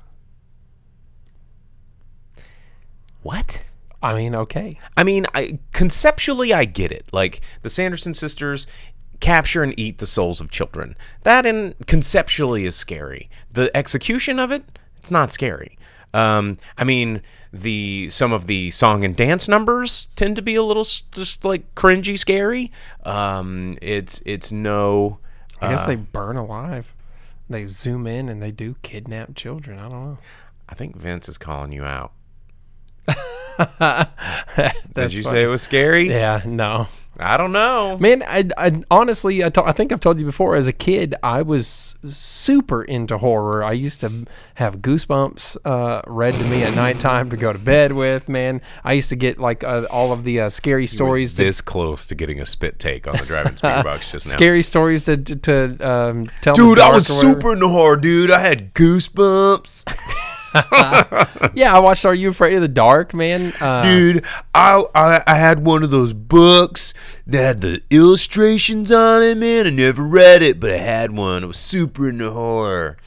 [3.21, 3.61] What?
[4.03, 4.77] I mean, okay.
[4.97, 7.05] I mean, I conceptually I get it.
[7.13, 8.67] Like the Sanderson sisters
[9.21, 10.95] capture and eat the souls of children.
[11.23, 13.29] That in conceptually is scary.
[13.51, 14.63] The execution of it,
[14.97, 15.77] it's not scary.
[16.13, 20.61] Um, I mean, the some of the song and dance numbers tend to be a
[20.63, 22.69] little just like cringy, scary.
[23.05, 25.19] Um, it's it's no.
[25.61, 25.69] I Uh.
[25.69, 26.93] guess they burn alive.
[27.49, 29.79] They zoom in and they do kidnap children.
[29.79, 30.17] I don't know.
[30.67, 32.11] I think Vince is calling you out.
[34.93, 35.35] Did you funny.
[35.35, 36.09] say it was scary?
[36.09, 36.87] Yeah, no.
[37.19, 37.97] I don't know.
[37.99, 40.55] Man, I, I honestly, I, to, I think I've told you before.
[40.55, 43.63] As a kid, I was super into horror.
[43.63, 47.91] I used to have goosebumps uh, read to me at nighttime to go to bed
[47.93, 48.27] with.
[48.27, 51.33] Man, I used to get like uh, all of the uh, scary stories.
[51.35, 54.33] To, This close to getting a spit take on the driving speaker box just now.
[54.33, 56.55] scary stories to to, to um, tell.
[56.55, 58.31] Dude, I was super into horror, dude.
[58.31, 59.85] I had goosebumps.
[61.55, 63.53] Yeah, I watched Are You Afraid of the Dark, man?
[63.61, 66.93] Uh, Dude, I, I I had one of those books
[67.27, 69.67] that had the illustrations on it, man.
[69.67, 71.43] I never read it, but I had one.
[71.43, 72.97] I was super into horror.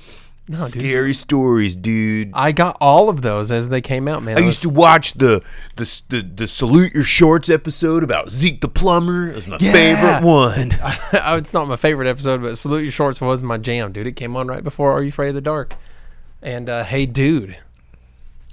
[0.48, 0.56] dude.
[0.59, 2.30] Scary stories, dude.
[2.35, 4.38] I got all of those as they came out, man.
[4.38, 5.42] I I used to watch the,
[5.76, 9.28] the the the Salute Your Shorts episode about Zeke the plumber.
[9.30, 9.72] It was my Yeah.
[9.72, 10.70] favorite one.
[11.38, 14.06] It's not my favorite episode, but Salute Your Shorts was my jam, dude.
[14.06, 15.74] It came on right before Are You Afraid of the Dark?
[16.42, 17.57] And uh, Hey Dude.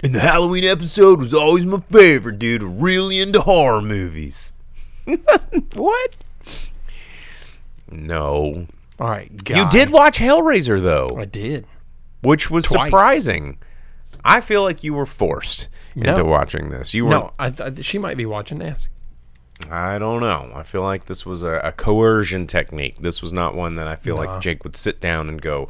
[0.02, 2.62] And the Halloween episode was always my favorite, dude.
[2.62, 4.52] Really into horror movies.
[5.74, 6.16] what?
[7.90, 8.66] No.
[9.00, 11.66] All right, You did watch Hellraiser though, I did.
[12.22, 12.88] which was Twice.
[12.90, 13.58] surprising.
[14.24, 16.12] I feel like you were forced No.
[16.12, 16.94] into watching this.
[16.94, 18.90] You were No, I, I, she might be watching Ask.
[19.70, 20.50] I don't know.
[20.54, 22.98] I feel like this was a, a coercion technique.
[23.00, 25.68] This was not one that I feel like Jake would sit down and go,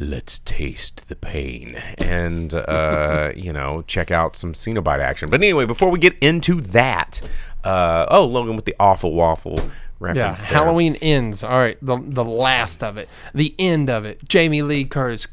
[0.00, 5.28] "Let's taste the pain," and uh, you know, check out some Cenobite action.
[5.28, 7.20] But anyway, before we get into that,
[7.64, 9.56] uh, oh, Logan with the awful waffle.
[9.56, 9.68] Yeah,
[10.00, 10.40] reference.
[10.40, 10.52] there.
[10.52, 11.44] Halloween ends.
[11.44, 14.26] All right, the the last of it, the end of it.
[14.26, 15.26] Jamie Lee Curtis.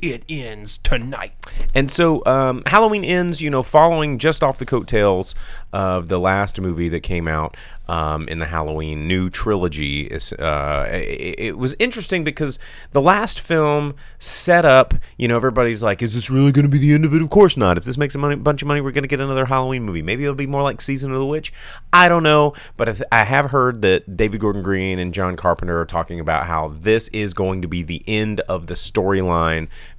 [0.00, 1.34] It ends tonight.
[1.74, 2.22] And so
[2.66, 5.34] Halloween Halloween ends, you know, following just off the coattails
[5.72, 7.56] of the last movie that came out
[7.88, 10.10] um, in the Halloween new trilogy.
[10.10, 12.58] Uh, it, it was interesting because
[12.92, 16.78] the last film set up, you know, everybody's like, is this really going to be
[16.78, 17.22] the end of it?
[17.22, 17.76] Of course not.
[17.78, 20.02] If this makes a money, bunch of money, we're going to get another Halloween movie.
[20.02, 21.52] Maybe it'll be more like Season of the Witch.
[21.92, 22.54] I don't know.
[22.76, 26.20] But I, th- I have heard that David Gordon Green and John Carpenter are talking
[26.20, 29.37] about how this is going to be the end of the storyline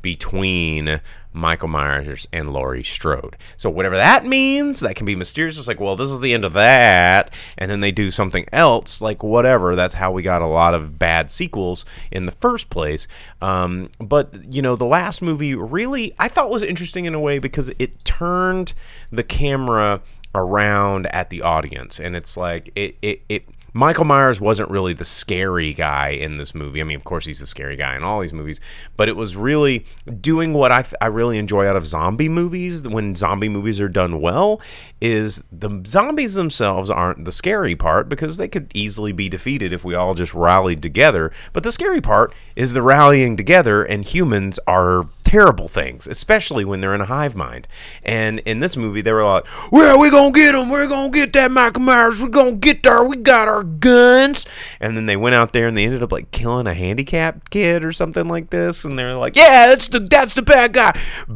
[0.02, 1.02] between
[1.34, 3.38] Michael Myers and Laurie Strode.
[3.58, 5.58] So whatever that means, that can be mysterious.
[5.58, 9.02] It's like, well, this is the end of that, and then they do something else,
[9.02, 9.76] like whatever.
[9.76, 13.08] That's how we got a lot of bad sequels in the first place.
[13.42, 17.40] Um, but you know, the last movie really I thought was interesting in a way
[17.40, 18.74] because it turned
[19.12, 20.02] the camera
[20.34, 23.22] around at the audience, and it's like it it.
[23.30, 23.46] it
[23.80, 26.82] Michael Myers wasn't really the scary guy in this movie.
[26.82, 28.60] I mean, of course, he's the scary guy in all these movies,
[28.98, 29.86] but it was really
[30.20, 33.88] doing what I, th- I really enjoy out of zombie movies when zombie movies are
[33.88, 34.60] done well
[35.00, 39.86] is the zombies themselves aren't the scary part because they could easily be defeated if
[39.86, 41.32] we all just rallied together.
[41.54, 46.82] But the scary part is the rallying together, and humans are terrible things, especially when
[46.82, 47.68] they're in a hive mind.
[48.02, 50.70] And in this movie, they were like, "Well, we're gonna get him.
[50.70, 52.20] We're gonna get that Michael Myers.
[52.20, 53.04] We're gonna get there.
[53.04, 54.48] We got our guns."
[54.80, 57.84] And then they went out there and they ended up like killing a handicapped kid
[57.84, 58.84] or something like this.
[58.84, 60.94] And they're like, "Yeah, that's the that's the bad guy.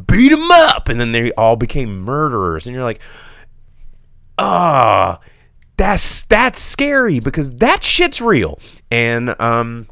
[0.08, 2.66] Beat him up." And then they all became murderers.
[2.66, 3.00] And you're like,
[4.38, 5.20] "Ah."
[5.76, 8.60] that's that's scary because that shit's real
[8.92, 9.88] and um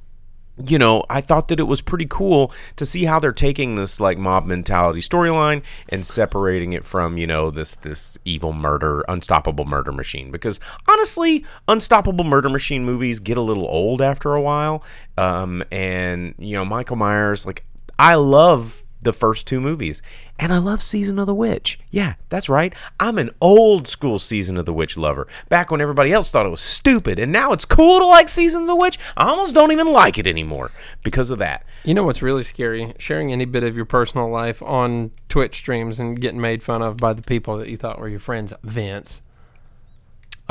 [0.66, 4.01] you know, I thought that it was pretty cool to see how they're taking this
[4.01, 9.64] like mob mentality storyline and separating it from, you know, this this evil murder, unstoppable
[9.64, 10.31] murder machine.
[10.31, 14.85] Because honestly, unstoppable murder machine movies get a little old after a while.
[15.16, 17.64] Um, and you know, Michael Myers, like
[17.98, 20.03] I love the first two movies.
[20.38, 21.79] And I love Season of the Witch.
[21.91, 22.75] Yeah, that's right.
[22.99, 25.29] I'm an old school Season of the Witch lover.
[25.49, 28.62] Back when everybody else thought it was stupid, and now it's cool to like Season
[28.62, 28.99] of the Witch.
[29.17, 30.71] I almost don't even like it anymore
[31.05, 31.65] because of that.
[31.85, 32.95] You know what's really scary?
[32.99, 36.97] Sharing any bit of your personal life on Twitch streams and getting made fun of
[36.97, 38.53] by the people that you thought were your friends.
[38.62, 39.23] Vince.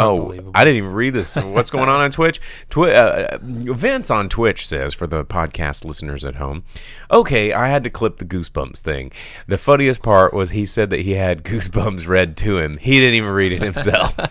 [0.02, 1.36] Oh, I didn't even read this.
[1.38, 2.40] What's going on on Twitch?
[2.70, 6.64] Twi- uh, Vince on Twitch says for the podcast listeners at home.
[7.12, 9.12] Okay, I had to clip the goosebumps thing.
[9.48, 12.78] The funniest part was he said that he had goosebumps read to him.
[12.78, 14.16] He didn't even read it himself.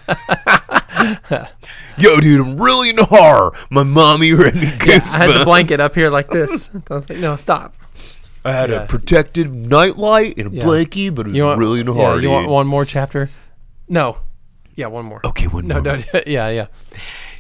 [1.99, 3.53] Yo, dude, I'm really into horror.
[3.71, 5.15] My mommy read me goosebumps.
[5.15, 6.71] I had the blanket up here like this.
[6.91, 7.75] I was like, no, stop.
[8.45, 8.85] I had Yeah.
[8.85, 10.65] a protected nightlight and a Yeah.
[10.65, 12.21] blankie, but it was want really into yeah, horror.
[12.23, 13.29] You want one more chapter?
[13.89, 14.19] No.
[14.77, 15.21] Yeah, one more.
[15.25, 15.97] Okay, one No, more.
[15.99, 16.67] no, yeah, yeah.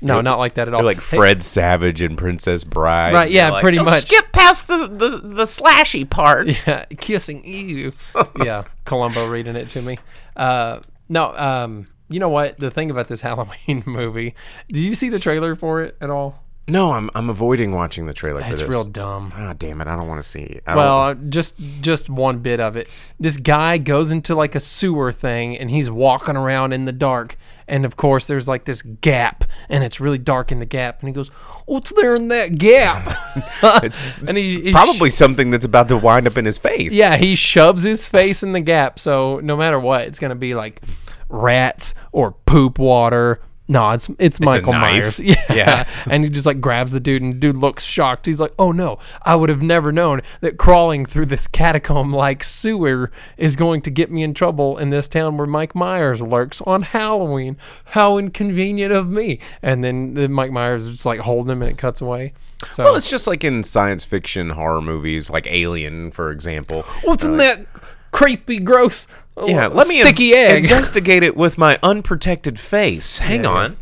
[0.02, 0.78] No, not like that at all.
[0.80, 3.12] They're like Hey, Fred Savage and Princess Bride.
[3.12, 6.66] Right, yeah, You're like, pretty "Just much." Skip past the, the, the slashy parts.
[6.68, 7.92] Yeah, kissing you.
[8.44, 9.98] yeah, Columbo reading it to me.
[10.36, 12.58] Uh, no, um, you know what?
[12.58, 14.34] The thing about this Halloween movie,
[14.68, 16.42] did you see the trailer for it at all?
[16.70, 18.70] No, I'm I'm avoiding watching the trailer for It's this.
[18.70, 19.32] real dumb.
[19.34, 19.88] Ah, damn it!
[19.88, 20.60] I don't want to see.
[20.66, 22.88] I Well, uh, just just one bit of it.
[23.18, 27.36] This guy goes into like a sewer thing, and he's walking around in the dark.
[27.66, 31.00] And of course, there's like this gap, and it's really dark in the gap.
[31.00, 31.28] And he goes,
[31.66, 33.16] "What's there in that gap?"
[34.26, 36.94] and he, he probably something that's about to wind up in his face.
[36.94, 38.98] Yeah, he shoves his face in the gap.
[38.98, 40.80] So no matter what, it's gonna be like
[41.28, 43.40] rats or poop water.
[43.70, 44.80] No, it's it's, Michael knife.
[44.80, 45.20] Myers.
[45.20, 45.44] Yeah.
[45.48, 45.84] Yeah.
[46.10, 48.26] and he just like grabs the dude, and the dude looks shocked.
[48.26, 52.42] He's like, "Oh no, I would have never known that crawling through this catacomb like
[52.42, 56.60] sewer is going to get me in trouble in this town where Mike Myers lurks
[56.62, 57.56] on Halloween.
[57.84, 61.70] How inconvenient of me!" And then the Mike Myers is just like holding him, and
[61.70, 62.32] it cuts away.
[62.72, 66.82] So Well, it's just like in science fiction horror movies, like Alien, for example.
[67.04, 67.66] what's in uh, that
[68.10, 69.06] creepy, gross?
[69.36, 70.64] Oh, Yeah, let me sticky in- egg.
[70.64, 73.18] investigate it with my unprotected face.
[73.18, 73.76] Hang on,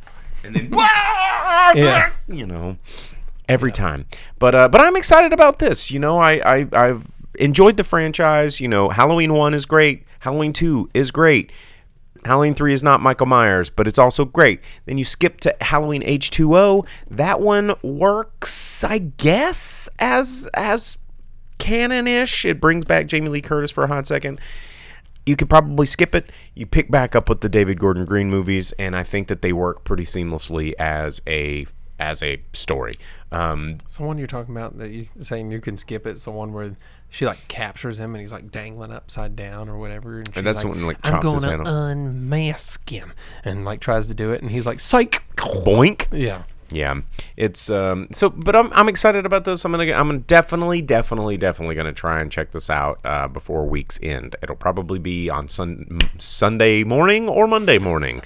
[0.45, 0.71] and then
[1.75, 2.11] Yeah.
[2.29, 2.77] you know,
[3.49, 4.07] every time.
[4.39, 5.91] But uh, but I'm excited about this.
[5.91, 7.07] You know, I, I I've
[7.39, 8.61] enjoyed the franchise.
[8.61, 10.05] You know, Halloween one is great.
[10.21, 11.53] Halloween two is great.
[12.25, 14.61] Halloween 3 is not Michael Myers, but it's also great.
[14.87, 16.85] Then you skip to Halloween H2O.
[17.13, 20.99] That one works, I guess, as as
[21.59, 22.45] canon-ish.
[22.45, 24.41] It brings back Jamie Lee Curtis for a hot second.
[25.29, 26.33] You could probably skip it.
[26.55, 29.53] You pick back up with the David Gordon Green movies, and I think that they
[29.53, 31.67] work pretty seamlessly as a
[32.01, 32.95] as a story.
[33.31, 36.11] Um, It's the one you're talking about that you saying you can skip it.
[36.11, 36.77] It's the one where
[37.11, 40.19] she like captures him and he's like dangling upside down or whatever.
[40.21, 43.13] And, she's that's the one, like, I'm chops his gonna unmask him
[43.45, 45.25] and like tries to do it and he's like psych.
[45.37, 46.07] boink.
[46.11, 47.01] Yeah, Yeah,
[47.37, 48.09] it's um.
[48.13, 49.65] So, but I'm I'm excited about this.
[49.65, 53.99] I'm gonna I'm definitely definitely definitely gonna try and check this out uh, before week's
[54.03, 54.37] end.
[54.43, 58.21] It'll probably be on sun Sunday morning or Monday morning.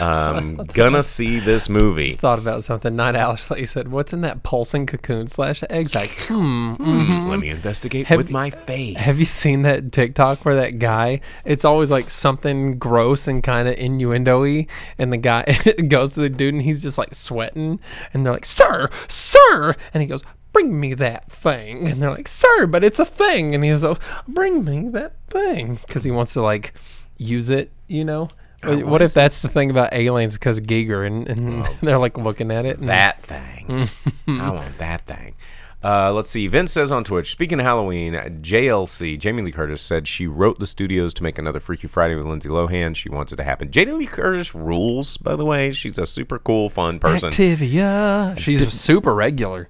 [0.00, 2.06] Um, gonna see this movie.
[2.06, 2.94] Just thought about something.
[2.94, 3.16] Night
[3.56, 6.74] You said, "What's in that pulsing cocoon slash eggs?" Like, hmm.
[6.74, 7.28] mhm.
[7.28, 8.96] Let me investigate Have with you- my face.
[9.04, 11.20] Have you seen that TikTok where that guy?
[11.44, 14.66] It's always like something gross and kind of innuendo-y,
[14.98, 17.80] and the guy goes to the dude and he's just like sweating,
[18.12, 22.28] and they're like, "Sir, sir," and he goes, "Bring me that thing," and they're like,
[22.28, 26.32] "Sir, but it's a thing," and he goes, "Bring me that thing," because he wants
[26.34, 26.74] to like
[27.16, 28.28] use it, you know.
[28.62, 30.34] What, what if that's the thing about aliens?
[30.34, 31.76] Because Giger and, and oh.
[31.82, 32.78] they're like looking at it.
[32.78, 33.88] And, that thing.
[34.28, 35.34] I want that thing.
[35.82, 36.48] Uh, let's see.
[36.48, 40.66] Vince says on Twitch, speaking of Halloween, JLC, Jamie Lee Curtis said she wrote the
[40.66, 42.96] studios to make another Freaky Friday with Lindsay Lohan.
[42.96, 43.70] She wants it to happen.
[43.70, 45.70] Jamie Lee Curtis rules, by the way.
[45.70, 47.30] She's a super cool, fun person.
[47.30, 48.36] Activia.
[48.38, 49.68] She's super regular.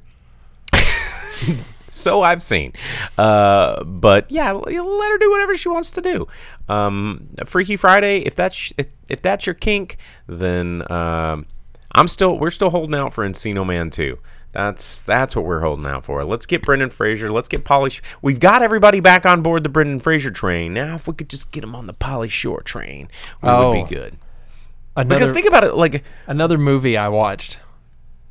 [1.91, 2.73] so I've seen.
[3.19, 6.27] Uh, but yeah, let her do whatever she wants to do.
[6.71, 11.47] Um, Freaky Friday, if that's if, if that's your kink, then um,
[11.95, 14.19] I'm still we're still holding out for Encino Man 2.
[14.53, 16.25] That's that's what we're holding out for.
[16.25, 17.31] Let's get Brendan Fraser.
[17.31, 17.93] Let's get Pauly.
[17.93, 20.73] Sh- We've got everybody back on board the Brendan Fraser train.
[20.75, 23.09] Now, if we could just get them on the Pauly Shore train,
[23.43, 23.71] we Oh.
[23.73, 24.17] would be good.
[24.97, 27.61] Another, Because think about it, like Another movie I watched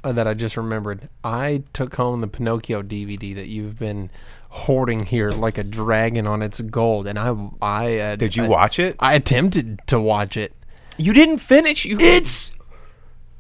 [0.03, 1.07] uh, that I just remembered.
[1.24, 4.09] I took home the Pinocchio DVD that you've been
[4.49, 8.47] hoarding here like a dragon on its gold, and I I uh, Did you I-
[8.49, 8.95] watch it?
[8.99, 10.51] I attempted to watch it.
[10.97, 11.86] you didn't finish.
[11.86, 12.51] You It's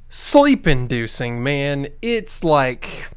[0.09, 1.87] sleep inducing, man.
[2.01, 3.09] It's like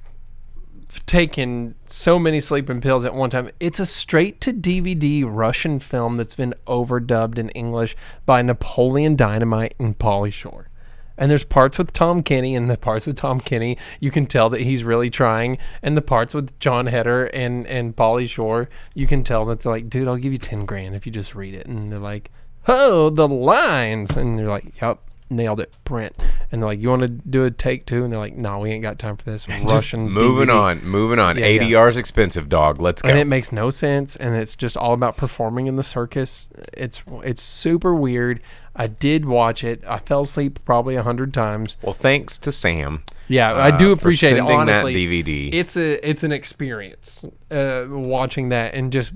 [1.07, 3.51] taking so many sleeping pills at one time.
[3.61, 9.75] It's a straight to DVD Russian film that's been overdubbed in English by Napoleon Dynamite
[9.79, 10.69] and Pauly Shore.
[11.17, 14.49] And there's parts with Tom Kenny, and the parts with Tom Kenny, you can tell
[14.51, 15.59] that he's really trying.
[15.83, 19.73] And the parts with Jon Heder and and Pauly Shore, you can tell that they're
[19.73, 21.67] like, dude, I'll give you ten grand if you just read it.
[21.67, 22.31] And they're like,
[22.69, 25.01] oh, the lines, and you're like, yep,
[25.31, 26.15] nailed it, Brent.
[26.53, 28.03] And they're like, you want to do a take two?
[28.05, 30.11] And they're like, no, we ain't got time for this Russian.
[30.11, 31.39] moving DVD." on, moving on.
[31.39, 31.81] Yeah, yeah.
[31.97, 32.81] Expensive, dog.
[32.81, 33.09] Let's go.
[33.11, 37.03] and it makes no sense and it's just all about performing in the circus it's
[37.25, 38.41] it's super weird
[38.77, 43.03] i did watch it i fell asleep probably a hundred times Well, thanks to Sam.
[43.29, 45.53] yeah i uh, do appreciate it sending that honestly DVD.
[45.53, 49.13] it's a it's an experience uh watching that and just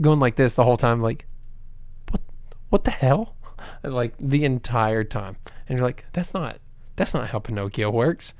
[0.00, 1.26] going like this the whole time like
[2.10, 2.20] what
[2.70, 3.35] what the hell
[3.82, 5.36] like the entire time
[5.68, 6.58] and you're like that's not
[6.96, 8.34] that's not how pinocchio works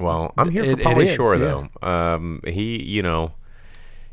[0.00, 1.66] Well, I'm here It- for Pauly is, Shore yeah.
[1.80, 1.88] though.
[1.88, 3.32] Um, he, you know,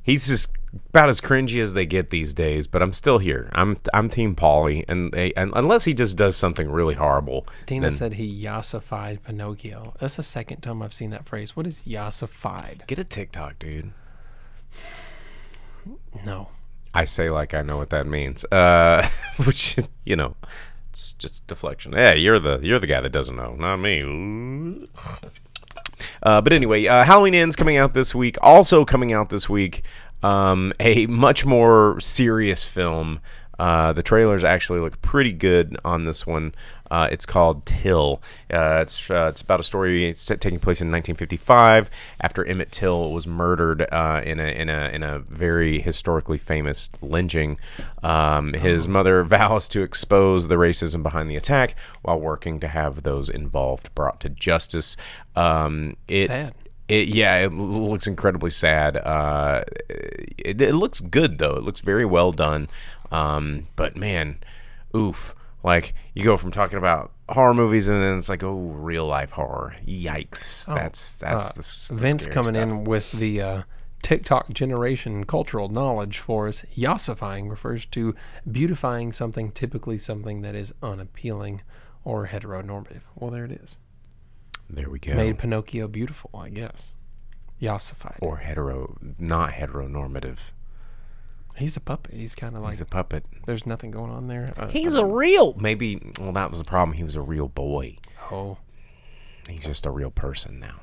[0.01, 0.49] he's just
[0.89, 2.65] about as cringy as they get these days.
[2.65, 3.49] But I'm still here.
[3.53, 7.89] I'm I'm Team Pauly, and, they, and unless he just does something really horrible, Tina
[7.89, 9.93] then said he yassified Pinocchio.
[9.99, 11.55] That's the second time I've seen that phrase.
[11.55, 12.87] What is yassified?
[12.87, 13.91] get a TikTok, dude.
[16.25, 16.49] No.
[16.95, 18.45] I say like I know what that means.
[18.45, 19.07] Uh,
[19.45, 20.35] which you know,
[20.89, 21.91] it's just deflection.
[21.91, 24.87] Yeah, you're the you're the guy that doesn't know, not me.
[26.23, 28.37] Uh, but anyway, uh, Halloween Ends coming out this week.
[28.41, 29.83] Also coming out this week,
[30.23, 33.19] um, a much more serious film.
[33.57, 36.53] Uh, the trailers actually look pretty good on this one.
[36.91, 38.21] Uh, it's called Till.
[38.53, 41.89] Uh, it's uh, it's about a story set, taking place in 1955
[42.21, 46.89] after Emmett Till was murdered uh, in a in a in a very historically famous
[47.01, 47.57] lynching.
[48.03, 53.03] Um, his mother vows to expose the racism behind the attack while working to have
[53.03, 54.95] those involved brought to justice.
[55.35, 56.53] Um, it, Sad.
[56.87, 58.97] It, yeah, it looks incredibly sad.
[58.97, 61.55] Uh, it, it looks good though.
[61.55, 62.67] It looks very well done.
[63.11, 64.37] Um, but man,
[64.95, 65.35] oof!
[65.63, 69.31] Like you go from talking about horror movies and then it's like, oh, real life
[69.31, 69.75] horror.
[69.85, 70.65] Yikes!
[70.67, 72.69] that's that's the, the Oh, uh, Vince coming stuff.
[72.69, 73.61] in with the uh,
[74.03, 76.63] TikTok generation cultural knowledge for us.
[76.77, 78.13] Yassifying refers to
[78.51, 81.63] beautifying something, typically something that is unappealing
[82.03, 83.01] or heteronormative.
[83.15, 83.79] Well, there it is.
[84.69, 85.13] There we go.
[85.15, 86.95] Made Pinocchio beautiful, I guess.
[87.61, 88.17] Yassified.
[88.21, 90.51] or hetero, not heteronormative.
[91.55, 92.13] He's a puppet.
[92.15, 93.25] He's kind of like He's a puppet.
[93.45, 94.53] there's nothing going on there.
[94.57, 95.53] Uh, He's a real.
[95.53, 96.01] Maybe.
[96.19, 96.97] Well, that was the problem.
[96.97, 97.97] He was a real boy.
[98.31, 98.57] oh,
[99.47, 100.81] He's just a real person now.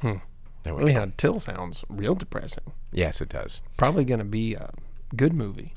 [0.00, 0.16] Hmm.
[0.64, 0.98] There we go.
[0.98, 2.72] how Till sounds real depressing.
[2.90, 3.62] Yes, it does.
[3.76, 4.70] Probably going to be a
[5.14, 5.74] good movie.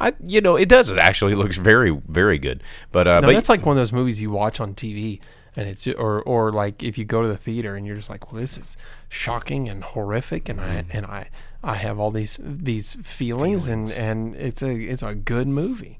[0.00, 0.90] I, you know, it does.
[0.90, 2.62] It actually looks very, very good.
[2.92, 5.22] But, uh, No, but that's like one of those movies you watch on TV,
[5.58, 8.30] and it's or or like if you go to the theater and you're just like,
[8.30, 8.76] well, this is
[9.08, 11.30] shocking and horrific, and I and I
[11.64, 15.98] I have all these these feelings, and and it's a it's a good movie,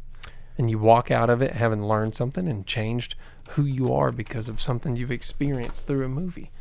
[0.57, 3.17] and you walk out of it having learned something and changed
[3.51, 6.53] who you are because of something you've experienced through a movie.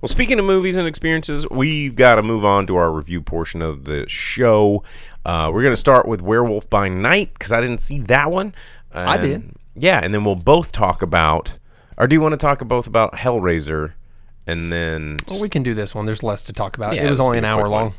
[0.00, 3.62] Well, speaking of movies and experiences, we've got to move on to our review portion
[3.62, 4.82] of the show.
[5.24, 8.54] Uh, we're going to start with Werewolf by Night because I didn't see that one.
[8.92, 9.52] I did.
[9.76, 11.58] Yeah, and then we'll both talk about,
[11.96, 13.92] or do you want to talk both about Hellraiser
[14.46, 15.18] and then.
[15.28, 16.06] Well, we can do this one.
[16.06, 16.94] There's less to talk about.
[16.94, 17.70] Yeah, it was only an hour one.
[17.70, 17.94] long.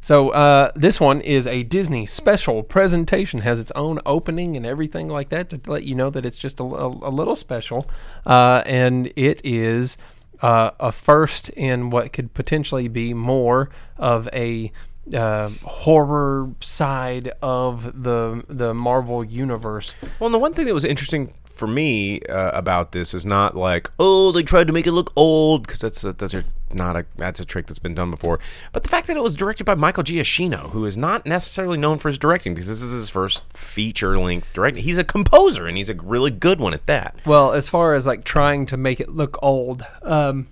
[0.00, 3.40] So uh, this one is a Disney special presentation.
[3.40, 6.60] Has its own opening and everything like that to let you know that it's just
[6.60, 7.88] a, a- a little special,
[8.24, 9.96] uh, and it is
[10.40, 14.70] uh, a first in what could potentially be more of a
[15.12, 19.96] uh, horror side of the the Marvel universe.
[20.20, 23.56] Well, and the one thing that was interesting for me uh, about this is not
[23.56, 26.96] like, oh, they tried to make it look old because that's a, that's a, not
[26.96, 28.38] a that's a trick that's been done before.
[28.72, 31.98] But the fact that it was directed by Michael Giacchino, who is not necessarily known
[31.98, 34.84] for his directing because this is his first feature length directing.
[34.84, 37.16] He's a composer and he's a really good one at that.
[37.26, 40.48] Well, as far as like trying to make it look old, um,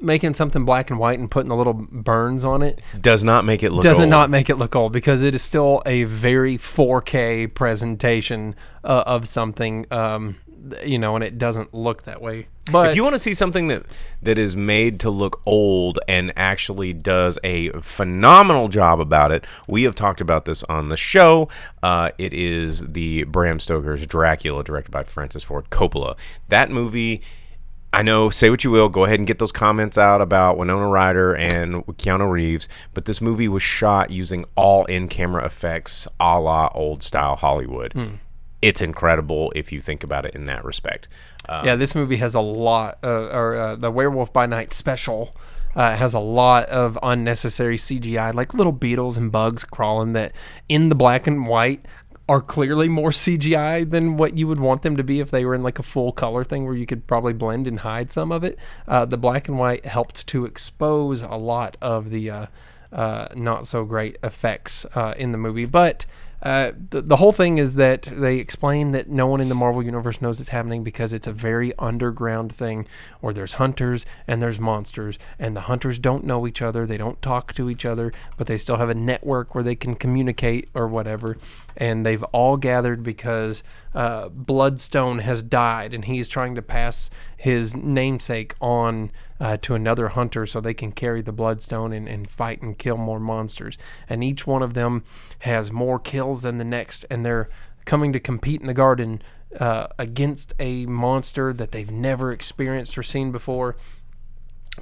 [0.00, 3.62] making something black and white and putting the little burns on it Does not make
[3.62, 3.82] it look.
[3.82, 4.10] does it old.
[4.10, 9.26] not make it look old because it is still a very 4K presentation uh, of
[9.26, 10.36] something, um,
[10.84, 12.46] you know, and it doesn't look that way.
[12.70, 13.84] But if you want to see something that
[14.22, 19.84] that is made to look old and actually does a phenomenal job about it, we
[19.84, 21.48] have talked about this on the show.
[21.82, 26.16] Uh, it is the Bram Stoker's Dracula, directed by Francis Ford Coppola.
[26.48, 27.22] That movie.
[27.96, 30.86] I know, say what you will, go ahead and get those comments out about Winona
[30.86, 36.38] Ryder and Keanu Reeves, but this movie was shot using all in camera effects a
[36.38, 37.94] la old style Hollywood.
[38.60, 41.08] It's incredible if you think about it in that respect.
[41.48, 45.34] Uh, yeah, this movie has a lot, uh, or uh, the Werewolf by Night special
[45.74, 50.32] uh, has a lot of unnecessary CGI, like little beetles and bugs crawling that
[50.68, 51.86] in the black and white
[52.28, 55.54] are clearly more CGI than what you would want them to be if they were
[55.54, 58.42] in like a full color thing where you could probably blend and hide some of
[58.42, 58.58] it.
[58.88, 62.46] Uh, the black and white helped to expose a lot of the uh,
[62.92, 66.06] uh, not so great effects uh, in the movie, but.
[66.42, 69.82] Uh, the, the whole thing is that they explain that no one in the Marvel
[69.82, 72.86] universe knows it's happening because it's a very underground thing
[73.20, 77.20] where there's hunters and there's monsters, and the hunters don't know each other, they don't
[77.22, 80.86] talk to each other, but they still have a network where they can communicate or
[80.86, 81.36] whatever.
[81.76, 83.62] And they've all gathered because
[83.96, 90.08] uh, Bloodstone has died, and he's trying to pass his namesake on uh, to another
[90.08, 93.78] hunter so they can carry the bloodstone and, and fight and kill more monsters.
[94.06, 95.02] And each one of them
[95.40, 97.48] has more kills than the next, and they're
[97.86, 99.22] coming to compete in the garden
[99.58, 103.76] uh, against a monster that they've never experienced or seen before.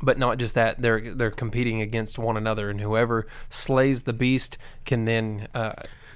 [0.03, 4.59] But not just that, they're they're competing against one another, and whoever slays the beast
[4.85, 5.47] can then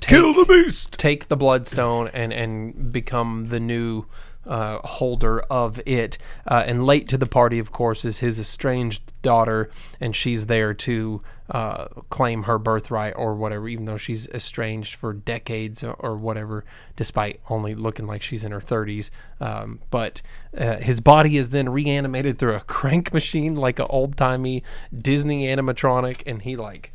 [0.03, 0.93] uh, Kill the beast!
[0.93, 4.07] take the bloodstone and and become the new
[4.49, 6.19] uh, holder of it.
[6.47, 9.71] Uh, and late to the party, of course, is his estranged daughter,
[10.01, 15.13] and she's there to uh, claim her birthright or whatever, even though she's estranged for
[15.13, 16.65] decades or, or whatever,
[16.97, 19.11] despite only looking like she's in her 30s.
[19.41, 20.23] Um, but
[20.57, 24.63] uh, his body is then reanimated through a crank machine, like an old timey
[24.97, 26.93] Disney animatronic, and he like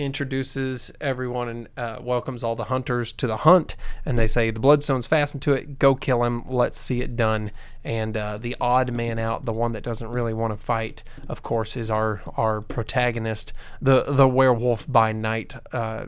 [0.00, 3.76] introduces everyone and uh, welcomes all the hunters to the hunt.
[4.04, 5.78] And they say, The Bloodstone's fastened to it.
[5.78, 6.44] Go kill him.
[6.46, 7.50] Let's see it done.
[7.84, 11.42] And uh, the odd man out, the one that doesn't really want to fight, of
[11.42, 15.54] course, is our, our protagonist, the, the werewolf by night.
[15.72, 16.06] Uh,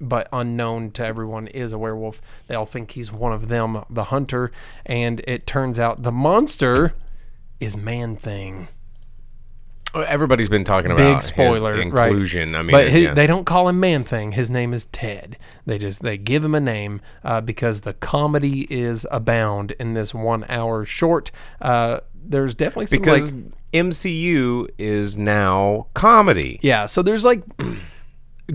[0.00, 2.20] but unknown to everyone is a werewolf.
[2.48, 4.50] They all think he's one of them, the hunter.
[4.84, 6.94] And it turns out the monster
[7.60, 8.68] is Man Thing.
[9.94, 12.52] Everybody's been talking about big his spoiler inclusion.
[12.52, 12.58] right?
[12.58, 13.14] I mean, but he, yeah.
[13.14, 15.36] they don't call him man thing his name is ted
[15.66, 20.14] they just they give him a name uh, because the comedy is abound in this
[20.14, 21.30] one hour short
[21.60, 26.58] uh, there's definitely some because like MCU is now comedy.
[26.62, 27.42] yeah so there's like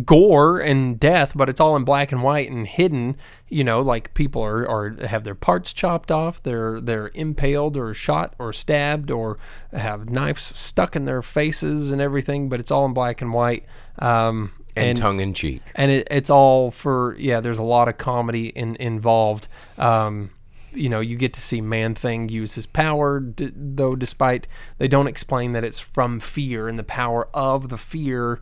[0.05, 3.15] gore and death but it's all in black and white and hidden
[3.49, 7.93] you know like people are, are have their parts chopped off they're they're impaled or
[7.93, 9.37] shot or stabbed or
[9.71, 13.65] have knives stuck in their faces and everything but it's all in black and white
[13.99, 15.61] um, and, tongue in cheek.
[15.75, 20.29] and it, it's all for yeah there's a lot of comedy in, involved um,
[20.73, 24.87] you know you get to see man thing use his power d- though despite they
[24.87, 28.39] don't explain that it's from fear and the power of the fear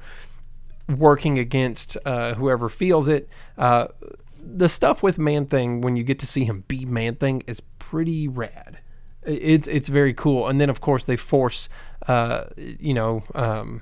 [0.87, 3.27] working against uh, whoever feels it
[3.57, 3.87] uh,
[4.39, 7.61] the stuff with man thing when you get to see him be man thing is
[7.79, 8.79] pretty rad
[9.23, 11.67] it's it's very cool and then of course they force
[12.07, 13.81] uh, you know um,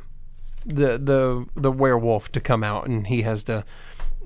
[0.66, 3.66] the the the werewolf to come out and he has to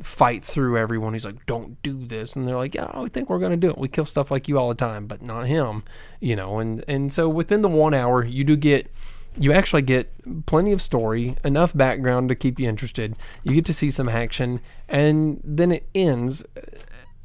[0.01, 1.13] fight through everyone.
[1.13, 3.78] He's like, "Don't do this," and they're like, "Yeah, I think we're gonna do it.
[3.78, 5.84] We kill stuff like you all the time, but not him."
[6.19, 8.91] You know, and and so within the one hour, you do get.
[9.38, 10.11] You actually get
[10.45, 13.15] plenty of story, enough background to keep you interested.
[13.43, 14.59] You get to see some action,
[14.89, 16.43] and then it ends.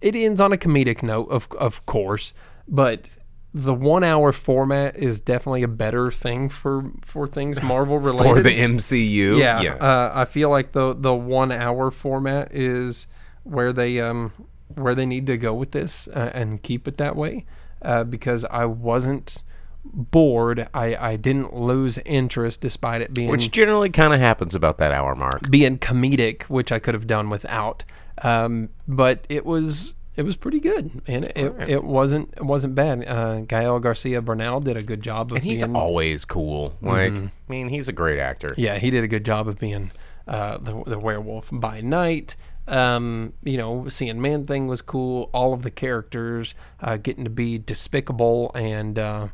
[0.00, 2.34] It ends on a comedic note, of of course,
[2.68, 3.08] but
[3.54, 8.34] the one hour format is definitely a better thing for for things Marvel related.
[8.34, 9.38] For the MCU.
[9.38, 13.06] yeah, Uh, I feel like the the one hour format is
[13.44, 14.32] where they um
[14.74, 17.44] where they need to go with this uh, and keep it that way
[17.82, 19.42] uh, because I wasn't
[19.84, 20.68] bored.
[20.74, 24.92] I I didn't lose interest despite it being Which generally kind of happens about that
[24.92, 25.50] hour mark.
[25.50, 27.84] being comedic, which I could have done without.
[28.22, 33.06] Um, but it was it was pretty good, and it, it wasn't it wasn't bad.
[33.08, 35.74] Uh, Gael Garcia Bernal did a good job of And he's being.
[35.74, 36.76] always cool.
[36.82, 38.54] Like, I mean, he's a great actor.
[38.58, 39.90] yeah, he did a good job of being
[40.28, 42.36] uh, the the werewolf by night.
[42.68, 45.30] Um, you know, seeing Man Thing was cool.
[45.32, 49.28] All of the characters uh, getting to be despicable and uh,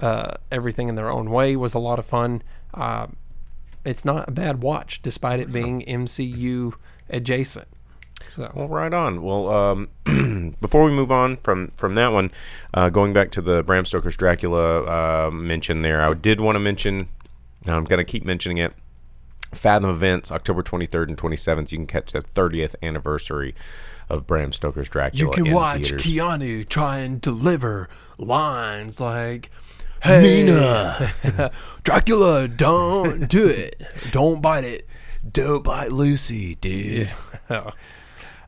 [0.00, 2.42] uh, everything in their own way was a lot of fun.
[2.74, 3.08] Uh,
[3.84, 6.74] it's not a bad watch, despite it being MCU
[7.08, 7.68] adjacent.
[8.30, 9.22] So Well, right on.
[9.22, 9.88] Well, um,
[10.60, 12.30] before we move on from from that one,
[12.74, 14.84] uh, going back to the Bram Stoker's Dracula
[15.26, 17.08] uh, mention there, I did want to mention.
[17.64, 18.72] Now I'm going to keep mentioning it.
[19.54, 21.72] Fathom Events, October 23rd and 27th.
[21.72, 23.54] You can catch the 30th anniversary
[24.08, 25.24] of Bram Stoker's Dracula.
[25.24, 26.02] you can in watch theaters.
[26.02, 27.88] Keanu try and deliver
[28.18, 29.50] lines like,
[30.02, 31.50] "Hey, Mina,
[31.84, 33.82] Dracula, don't do it,
[34.12, 34.86] don't bite it."
[35.30, 37.10] Don't bite Lucy, dude.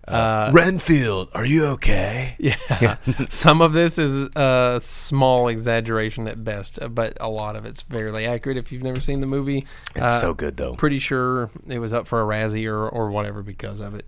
[0.09, 2.35] Uh, Renfield, are you okay?
[2.39, 2.97] Yeah.
[3.29, 8.27] Some of this is a small exaggeration at best, but a lot of it's fairly
[8.27, 9.67] accurate if you've never seen the movie.
[9.95, 10.75] It's Uh, so good though.
[10.75, 14.05] Pretty sure it was up for a Razzie or, or whatever because of it.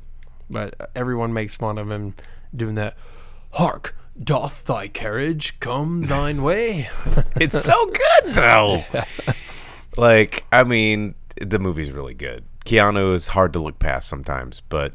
[0.51, 2.15] But everyone makes fun of him
[2.57, 2.97] doing that.
[3.53, 6.89] Hark, doth thy carriage come thine way?
[7.37, 8.85] It's so good though.
[9.97, 12.45] like, I mean, the movie's really good.
[12.65, 14.93] Keanu is hard to look past sometimes, but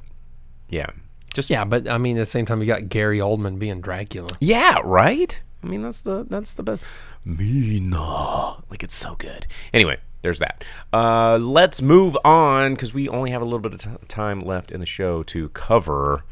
[0.70, 0.88] yeah,
[1.34, 4.30] just yeah, but I mean, at the same time, you got Gary Oldman being Dracula.
[4.40, 5.42] yeah, right.
[5.64, 6.84] I mean, that's the that's the best.
[7.26, 9.46] Mina, like it's so good.
[9.74, 10.64] Anyway, there's that.
[10.94, 14.72] Uh, let's move on because we only have a little bit of t- time left
[14.72, 16.24] in the show to cover.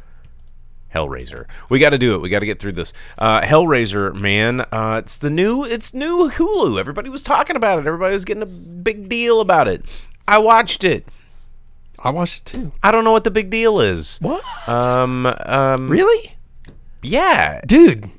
[0.96, 1.46] Hellraiser.
[1.70, 2.22] We got to do it.
[2.22, 2.94] We got to get through this.
[3.18, 4.62] Uh, Hellraiser, man.
[4.72, 5.64] Uh, it's the new.
[5.66, 6.80] It's new Hulu.
[6.80, 7.88] Everybody was talking about it.
[7.88, 10.08] Everybody was getting a big deal about it.
[10.28, 11.06] I watched it.
[12.00, 12.72] I watched it too.
[12.84, 14.18] I don't know what the big deal is.
[14.22, 14.44] What?
[14.68, 15.26] Um.
[15.46, 15.90] Um.
[15.90, 16.36] really?
[17.02, 17.62] Yeah.
[17.66, 18.10] Dude,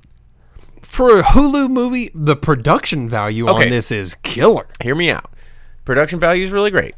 [0.82, 3.64] for a Hulu movie, the production value Okay.
[3.64, 4.66] on this is killer.
[4.80, 5.30] Hear me out.
[5.84, 6.94] Production value is really great.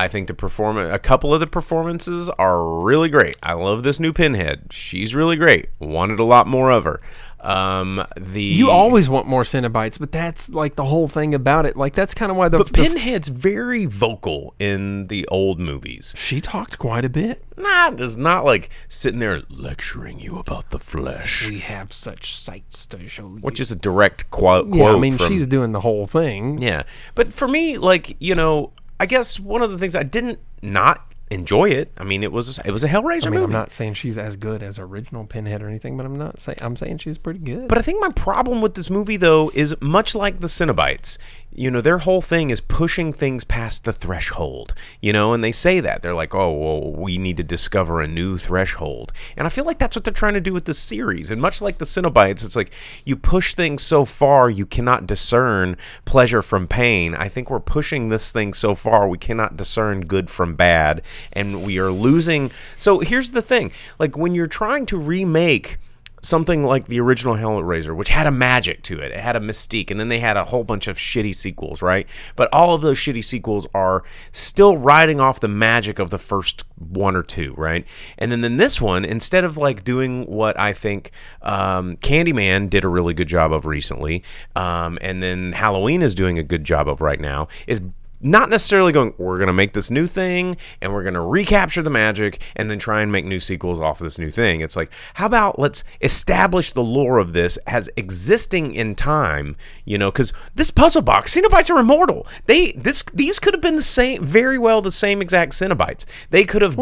[0.00, 3.36] I think the performance, a couple of the performances are really great.
[3.42, 4.72] I love this new Pinhead.
[4.72, 5.68] She's really great.
[5.78, 7.00] Wanted a lot more of her.
[7.40, 8.04] Um.
[8.16, 11.74] The You always want more Cenobites, but that's like the whole thing about it.
[11.76, 16.14] Like that's kind of why the, But the- Pinhead's very vocal in the old movies.
[16.18, 17.42] she talked quite a bit.
[17.56, 22.84] Not it's not like sitting there lecturing you about the flesh, We have such sights
[22.86, 23.38] to show you.
[23.40, 24.68] which is a direct quote.
[24.74, 26.60] yeah, I mean, from- she's doing the whole thing.
[26.60, 26.82] Yeah.
[27.14, 31.10] But for me, like, you know, I guess one of the things I didn't not
[31.30, 31.92] enjoy it.
[31.96, 33.44] I mean, it was it was a Hellraiser I mean, movie.
[33.44, 36.58] I'm not saying she's as good as original Pinhead or anything, but I'm not saying
[36.60, 37.68] I'm saying she's pretty good.
[37.68, 41.18] But I think my problem with this movie, though, is much like the Cenobites.
[41.52, 44.72] You know, their whole thing is pushing things past the threshold.
[45.00, 48.06] You know, and they say that they're like, "Oh, well, we need to discover a
[48.06, 51.30] new threshold." And I feel like that's what they're trying to do with this series.
[51.30, 52.70] And much like the Cenobites, it's like
[53.04, 57.14] you push things so far you cannot discern pleasure from pain.
[57.14, 61.64] I think we're pushing this thing so far we cannot discern good from bad, and
[61.64, 62.52] we are losing.
[62.76, 65.78] So here's the thing: like when you're trying to remake
[66.22, 69.90] something like the original Hellraiser, which had a magic to it, it had a mystique,
[69.90, 72.08] and then they had a whole bunch of shitty sequels, right?
[72.36, 74.02] But all of those shitty sequels are
[74.32, 77.86] still riding off the magic of the first one or two, right?
[78.18, 81.10] And then in this one, instead of like doing what I think
[81.42, 84.22] um, Candyman did a really good job of recently,
[84.56, 87.82] um, and then Halloween is doing a good job of right now, is
[88.20, 91.82] not necessarily going we're going to make this new thing and we're going to recapture
[91.82, 94.76] the magic and then try and make new sequels off of this new thing it's
[94.76, 100.10] like how about let's establish the lore of this as existing in time you know
[100.10, 104.22] because this puzzle box cenobites are immortal they this these could have been the same
[104.22, 106.76] very well the same exact cenobites they could have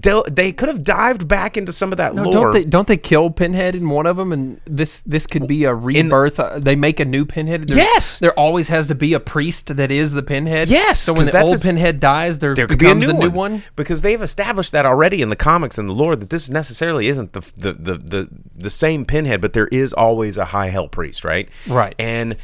[0.00, 2.86] del- they could have dived back into some of that No, lore don't they don't
[2.88, 6.38] they kill Pinhead in one of them, and this this could be a rebirth?
[6.40, 7.68] uh, they make a new Pinhead.
[7.68, 8.18] There's- Yes!
[8.18, 10.68] there always has to be a priest that is the Pinhead.
[10.74, 13.14] Yes, So when the that's old Pinhead dies, there, there could be a becomes new,
[13.16, 13.52] a new one.
[13.52, 13.62] one.
[13.76, 17.32] because they've established that already in the comics and the lore that this necessarily isn't
[17.32, 21.24] the the, the the the same pinhead but there is always a high hell priest
[21.24, 21.94] right Right.
[21.98, 22.36] and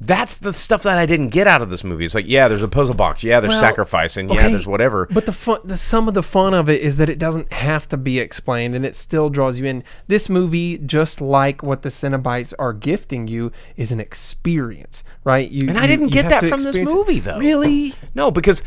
[0.00, 2.04] that's the stuff that I didn't get out of this movie.
[2.04, 3.24] It's like, yeah, there's a puzzle box.
[3.24, 5.06] Yeah, there's Well, sacrifice, and yeah, okay, there's whatever.
[5.10, 7.88] But the fun, the some of the fun of it is that it doesn't have
[7.88, 9.82] to be explained, and it still draws you in.
[10.06, 15.50] This movie, just like what the Cenobites are gifting you, is an experience, right?
[15.50, 17.38] You And I didn't get that from this movie, though.
[17.38, 17.94] Really?
[18.14, 18.62] No, because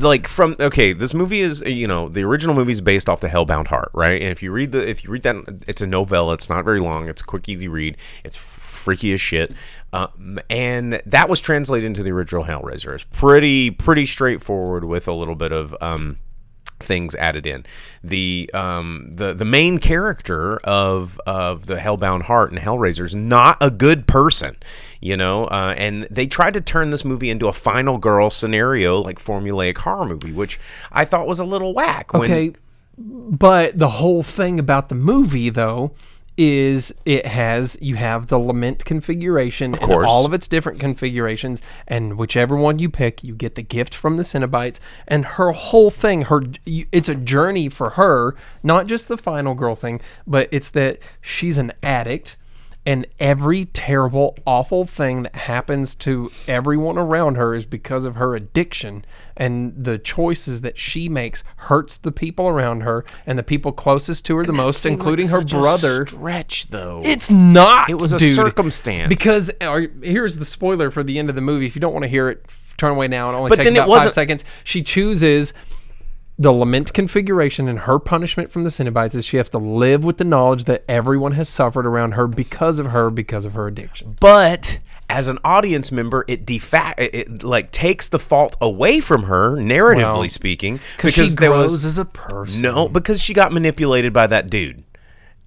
[0.00, 3.28] like from okay, this movie is you know the original movie is based off the
[3.28, 4.20] Hellbound Heart, right?
[4.20, 5.36] And if you read the if you read that,
[5.66, 6.34] it's a novella.
[6.34, 7.08] It's not very long.
[7.08, 7.96] It's a quick, easy read.
[8.24, 8.36] It's
[8.82, 9.52] freaky as shit.
[9.92, 12.94] Um, and that was translated into the original Hellraiser.
[12.94, 16.18] It's pretty pretty straightforward with a little bit of um,
[16.82, 17.64] things added in.
[18.02, 23.56] The um the the main character of of the Hellbound Heart and Hellraiser is not
[23.60, 24.56] a good person,
[25.00, 25.46] you know.
[25.46, 29.78] Uh, and they tried to turn this movie into a final girl scenario, like formulaic
[29.78, 30.58] horror movie, which
[30.90, 32.14] I thought was a little whack.
[32.14, 32.54] Okay,
[32.98, 35.92] but the whole thing about the movie, though,
[36.36, 40.06] is it has you have the lament configuration, of course.
[40.06, 44.16] all of its different configurations, and whichever one you pick, you get the gift from
[44.16, 49.16] the Cenobites, and her whole thing, her it's a journey for her, not just the
[49.16, 52.36] final girl thing, but it's that she's an addict.
[52.84, 58.34] And every terrible, awful thing that happens to everyone around her is because of her
[58.34, 59.04] addiction.
[59.36, 64.24] And the choices that she makes hurts the people around her and the people closest
[64.26, 66.06] to her the most, seemed like including her brother.
[66.06, 67.02] stretch though.
[67.04, 67.88] It's not.
[67.88, 68.34] It was a dude.
[68.34, 69.08] circumstance.
[69.08, 69.50] Because
[70.02, 71.66] here's the spoiler for the end of the movie.
[71.66, 72.44] If you don't want to hear it,
[72.78, 73.28] turn away now.
[73.28, 74.44] and only But then about five seconds.
[74.64, 75.52] She chooses
[76.38, 80.16] the lament configuration, and her punishment from the Cenobites is she has to live with
[80.18, 84.16] the knowledge that everyone has suffered around her because of her, because of her addiction.
[84.20, 84.78] but
[85.10, 89.56] as an audience member, it defa- it, it like takes the fault away from her,
[89.56, 92.62] narratively Well, speaking, Because she there grows was as a person.
[92.62, 94.84] no because she got manipulated by that dude,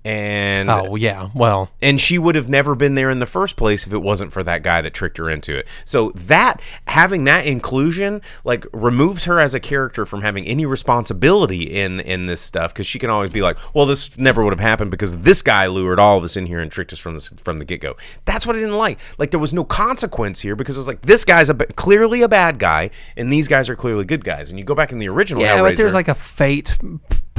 [0.05, 1.29] and Oh yeah.
[1.33, 4.31] Well, and she would have never been there in the first place if it wasn't
[4.31, 5.67] for that guy that tricked her into it.
[5.83, 11.63] So that having that inclusion like removes her as a character from having any responsibility
[11.63, 14.59] in in this stuff because she can always be like, well, this never would have
[14.59, 17.21] happened because this guy lured all of us in here and tricked us from the
[17.37, 17.97] from the get go.
[18.25, 18.99] That's what I didn't like.
[19.17, 22.29] Like there was no consequence here because it was like this guy's a clearly a
[22.29, 24.51] bad guy and these guys are clearly good guys.
[24.51, 26.77] And you go back in the original, yeah, but there's like a fate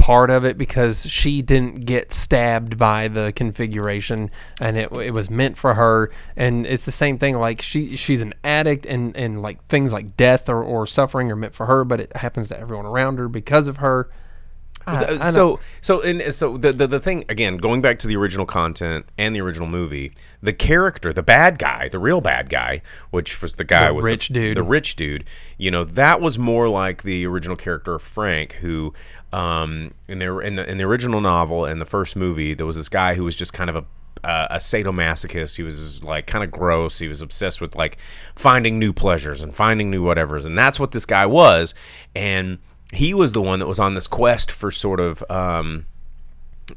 [0.07, 5.29] part of it because she didn't get stabbed by the configuration and it, it was
[5.29, 6.09] meant for her.
[6.37, 10.15] And it's the same thing like she she's an addict and and like things like
[10.15, 13.27] death or, or suffering are meant for her but it happens to everyone around her
[13.27, 14.09] because of her
[14.87, 18.07] I- Uh, I so so and so the, the the thing again going back to
[18.07, 22.49] the original content and the original movie the character the bad guy the real bad
[22.49, 22.81] guy
[23.11, 24.55] which was the guy The with rich dude.
[24.55, 25.25] the rich dude
[25.57, 28.93] you know that was more like the original character of Frank who
[29.33, 32.77] um in the in the in the original novel and the first movie there was
[32.77, 33.85] this guy who was just kind of a
[34.23, 35.57] uh, a sadomasochist.
[35.57, 36.97] He was like kind of gross.
[36.97, 37.97] He was obsessed with like
[38.35, 41.75] finding new pleasures and finding new whatevers, and that's what this guy was.
[42.15, 42.57] And
[42.93, 45.85] he was the one that was on this quest for sort of um,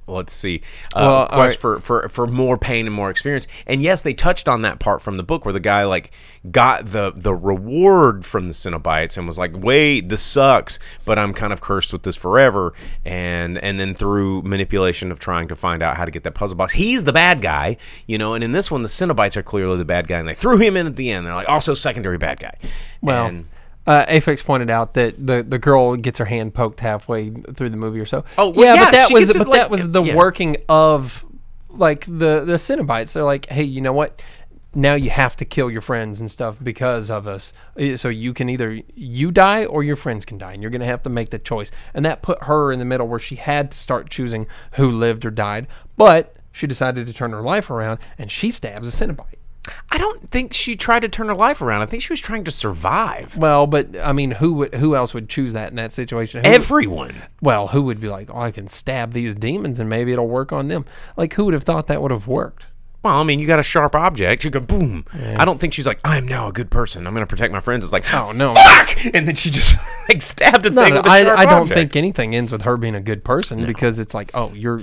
[0.07, 0.61] let's see
[0.95, 1.61] uh, Well, quest right.
[1.61, 3.47] for, for for more pain and more experience.
[3.67, 6.13] And yes they touched on that part from the book where the guy like
[6.51, 11.35] got the the reward from the Cenobites and was like wait this sucks but i'm
[11.35, 12.73] kind of cursed with this forever.
[13.05, 16.57] And and then through manipulation of trying to find out how to get that puzzle
[16.57, 19.77] box he's the bad guy you know and in this one the Cenobites are clearly
[19.77, 21.27] the bad guy and they threw him in at the end.
[21.27, 22.55] They're like also secondary bad guy.
[23.01, 23.47] Well and,
[23.91, 27.77] uh, Aphex pointed out that the, the girl gets her hand poked halfway through the
[27.77, 28.25] movie or so.
[28.39, 30.15] Oh, well, yeah, but that was but like, that was the yeah.
[30.15, 31.25] working of
[31.71, 33.13] like the the Cenobites.
[33.15, 34.23] They're like, hey, you know what?
[34.77, 37.53] Now you have to kill your friends and stuff because of us.
[37.77, 40.85] Uh, So you can either you die or your friends can die, and you're gonna
[40.85, 41.73] have to make the choice.
[41.93, 45.27] And that put her in the middle where she had to start choosing who lived
[45.27, 45.67] or died.
[45.97, 49.40] But she decided to turn her life around, and she stabs a Cenobite.
[49.91, 52.45] I don't think she tried to turn her life around i think she was trying
[52.45, 55.93] to survive Well, but I mean, who would who else would choose that in that
[55.93, 56.45] situation?
[56.45, 60.13] Who- everyone Well, who would be like, oh, I can stab these demons and maybe
[60.13, 60.85] it'll work on them?
[61.17, 62.67] Like, who would have thought that would have worked?
[63.03, 64.45] Well, I mean, you got a sharp object.
[64.45, 65.05] You go boom.
[65.39, 67.07] I don't think she's like, I'm now a good person.
[67.07, 67.85] I'm going to protect my friends.
[67.85, 68.55] It's like, Oh, no.
[68.55, 69.05] fuck!
[69.15, 69.77] And then she just
[70.09, 71.75] like stabbed a No, thing no, with a I, sharp I don't object.
[71.75, 74.83] think anything ends with her being a good person because it's like, oh, you're.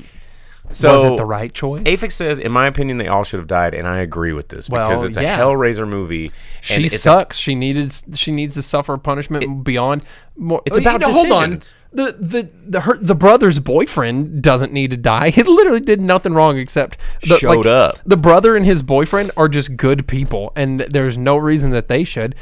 [0.72, 0.94] So.
[0.94, 1.84] was it the right choice?
[1.84, 4.70] Aphex says, in my opinion, they all should have died, and I agree with this
[4.70, 5.38] Well, because it's a yeah.
[5.38, 6.26] Hellraiser movie.
[6.70, 7.38] and she it's a- sucks.
[7.38, 7.94] she needed.
[8.16, 10.06] She needs to suffer punishment beyond.
[10.40, 11.60] More, It's about Hold on.
[11.94, 15.30] The the the her, the brother's boyfriend doesn't need to die.
[15.38, 17.98] He literally did nothing wrong except the, Showed up.
[18.06, 22.04] The brother and his boyfriend are just good people, and there's no reason that they
[22.04, 22.36] should.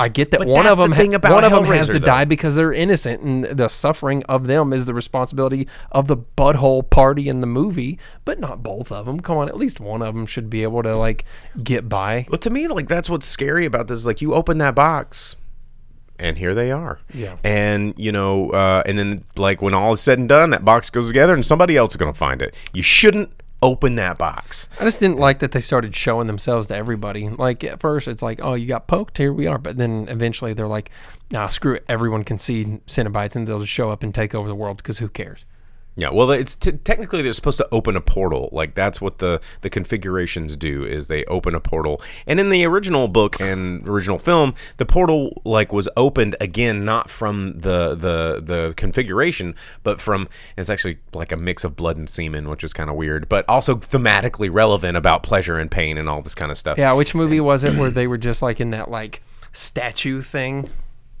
[0.00, 2.06] I get that But one of them the ha- one of them has to though.
[2.06, 6.88] die because they're innocent, and the suffering of them is the responsibility of the butthole
[6.88, 7.98] party in the movie.
[8.24, 9.20] But not both of them.
[9.20, 11.24] Come on, at least one of them should be able to like
[11.62, 12.26] get by.
[12.30, 14.06] Well, to me, like that's what's scary about this.
[14.06, 15.36] Like you open that box,
[16.18, 16.98] and here they are.
[17.12, 17.36] Yeah.
[17.44, 20.88] And you know, uh, and then like when all is said and done, that box
[20.90, 22.54] goes together, and somebody else is going to find it.
[22.72, 23.30] You shouldn't
[23.62, 24.68] open that box.
[24.78, 27.28] I just didn't like that they started showing themselves to everybody.
[27.28, 29.58] Like at first, it's like, oh, you got poked, here we are.
[29.58, 30.90] But then eventually, they're like,
[31.30, 31.84] nah, screw it.
[31.88, 34.98] Everyone can see Cenobites, and they'll just show up and take over the world because
[34.98, 35.44] who cares?
[35.96, 38.48] Yeah, well, it's t- technically they're supposed to open a portal.
[38.52, 42.00] Like that's what the the configurations do is they open a portal.
[42.26, 47.10] And in the original book and original film, the portal like was opened again not
[47.10, 52.08] from the the the configuration, but from it's actually like a mix of blood and
[52.08, 56.08] semen, which is kind of weird, but also thematically relevant about pleasure and pain and
[56.08, 56.78] all this kind of stuff.
[56.78, 59.22] Yeah, which movie was it where they were just like in that like
[59.52, 60.68] statue thing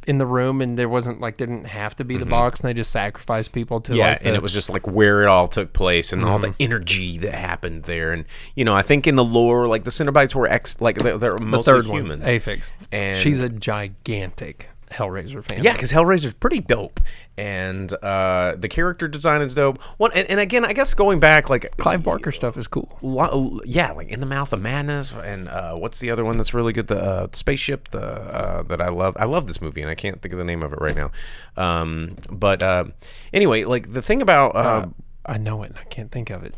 [0.06, 2.68] in the room, and there wasn't like there didn't have to be the box, and
[2.68, 3.98] they just sacrificed people to Mm-hmm.
[3.98, 6.48] Yeah, like and it was just like where it all took place and all the
[6.48, 6.62] Mm-hmm.
[6.62, 8.12] energy that happened there.
[8.12, 8.24] And
[8.54, 11.36] you know, I think in the lore, like the Cenobites were ex, like they're, they're
[11.36, 12.22] the mostly humans.
[12.22, 12.70] one, Aphex.
[12.90, 15.62] And- she's a gigantic Hellraiser fan.
[15.62, 17.00] Yeah, because Hellraiser's pretty dope,
[17.38, 19.80] and uh, the character design is dope.
[19.98, 22.98] One, and, and again, I guess going back, like Clive Barker stuff is cool.
[23.02, 26.52] lo- yeah, like in the mouth of madness, and uh, what's the other one that's
[26.52, 26.88] really good?
[26.88, 29.16] The uh, spaceship, the uh, that I love.
[29.18, 31.10] I love this movie, and I can't think of the name of it right now.
[31.56, 32.84] Um, but uh,
[33.32, 34.86] anyway, like the thing about uh,
[35.26, 36.54] I know it, and I can't think of it.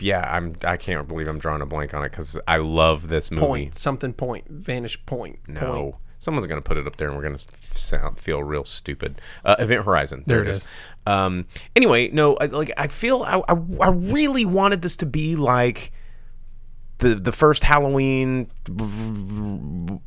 [0.00, 3.30] yeah, I'm I can't believe I'm drawing a blank on it because I love this
[3.30, 3.46] movie.
[3.46, 5.38] Point something point vanish point.
[5.48, 5.60] No.
[5.60, 5.94] point.
[6.24, 7.46] Someone's going to put it up there and we're going to
[7.78, 9.20] sound feel real stupid.
[9.44, 10.24] Uh, Event Horizon.
[10.26, 10.58] There, There it is.
[10.58, 10.66] is.
[11.06, 11.46] Um,
[11.76, 15.92] anyway, no, I, like I feel I, I, I really wanted this to be like
[16.98, 18.48] the the first Halloween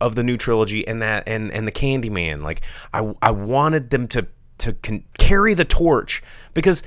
[0.01, 2.41] of the new trilogy and that and and the Candyman.
[2.41, 2.61] Like
[2.93, 4.27] I I wanted them to
[4.59, 6.81] to con- carry the torch because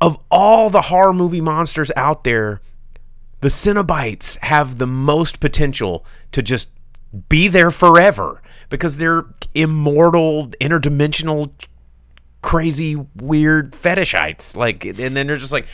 [0.00, 2.60] of all the horror movie monsters out there,
[3.40, 6.70] the Cenobites have the most potential to just
[7.28, 11.50] be there forever because they're immortal, interdimensional,
[12.42, 14.56] crazy, weird fetishites.
[14.56, 15.66] Like, and then they're just like,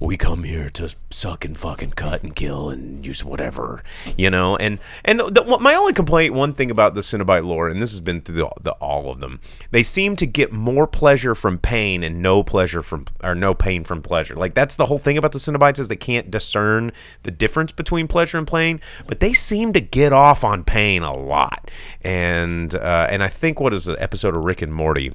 [0.00, 3.82] we come here to suck and fucking cut and kill and use whatever,
[4.16, 4.56] you know.
[4.56, 8.00] And and the, my only complaint, one thing about the Cenobite lore, and this has
[8.00, 9.40] been through the, the all of them,
[9.70, 13.84] they seem to get more pleasure from pain and no pleasure from or no pain
[13.84, 14.34] from pleasure.
[14.34, 16.92] Like that's the whole thing about the Cenobites is they can't discern
[17.22, 21.12] the difference between pleasure and pain, but they seem to get off on pain a
[21.12, 21.70] lot.
[22.00, 25.12] And uh, and I think what is the episode of Rick and Morty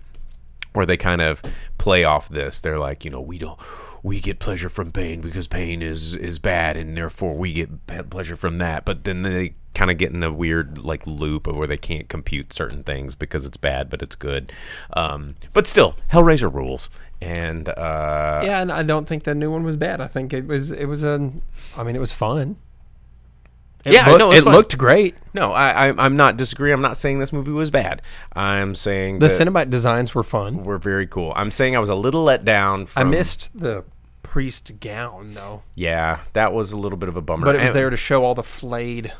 [0.75, 1.41] where they kind of
[1.77, 2.59] play off this.
[2.59, 3.57] They're like, you know, we don't
[4.05, 8.35] we get pleasure from pain because pain is is bad and therefore we get pleasure
[8.35, 8.85] from that.
[8.85, 12.07] But then they kind of get in a weird like loop of where they can't
[12.07, 14.53] compute certain things because it's bad but it's good.
[14.93, 16.91] Um, but still, Hellraiser rules.
[17.19, 19.99] And uh, Yeah, and I don't think the new one was bad.
[20.01, 21.31] I think it was it was a.
[21.75, 22.57] I mean, it was fun.
[23.85, 25.15] It Yeah, I looked, know, it's it looked great.
[25.33, 26.75] no, I, I I'm not disagreeing.
[26.75, 28.03] I'm not saying this movie was bad.
[28.33, 30.63] I'm saying The Cenobite designs were fun.
[30.63, 31.33] were very cool.
[31.35, 32.85] I'm saying I was a little let down.
[32.95, 33.83] I missed the
[34.35, 37.45] priest gown though, Yeah, that was a little bit of a bummer.
[37.45, 39.13] but it was And- there to show all the flayed.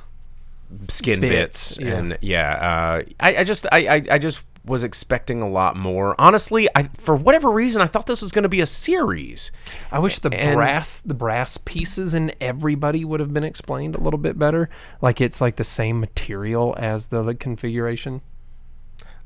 [0.89, 1.95] skin bits, bits, yeah.
[1.97, 6.16] and yeah uh, I, I just I, I I just was expecting a lot more
[6.20, 9.51] honestly i for whatever reason i thought this was going to be a series
[9.91, 14.01] I wish the And- brass the brass pieces and everybody would have been explained a
[14.01, 14.68] little bit better.
[15.01, 18.22] Like it's like the same material as the, the configuration.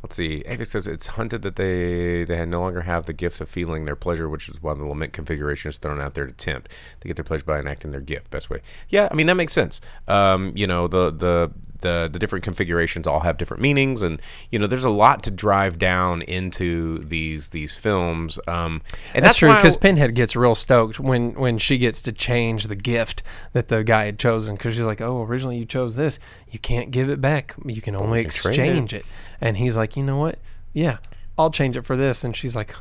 [0.04, 0.42] Let's see.
[0.46, 3.96] Avis says it's hunted that they they no longer have the gift of feeling their
[3.96, 6.72] pleasure which is why the lament configuration is thrown out there to tempt.
[7.00, 8.30] They get their pleasure by enacting their gift.
[8.30, 8.62] Best way.
[8.90, 9.82] Yeah i mean that makes sense.
[10.08, 14.22] Um you know the the the, the different configurations all have different meanings and
[14.52, 18.82] you know there's a lot to drive down into these these films um
[19.14, 22.76] and That's, true because Pinhead gets real stoked when when she gets to change the
[22.76, 23.24] gift
[23.54, 26.20] that the guy had chosen because she's like, "Oh, originally you chose this.
[26.52, 27.56] You can't give it back.
[27.66, 29.06] You can only trade it." exchange it.
[29.42, 30.40] And he's like, "You know what?
[30.74, 30.98] Yeah,
[31.38, 32.74] I'll change it for this." And she's like,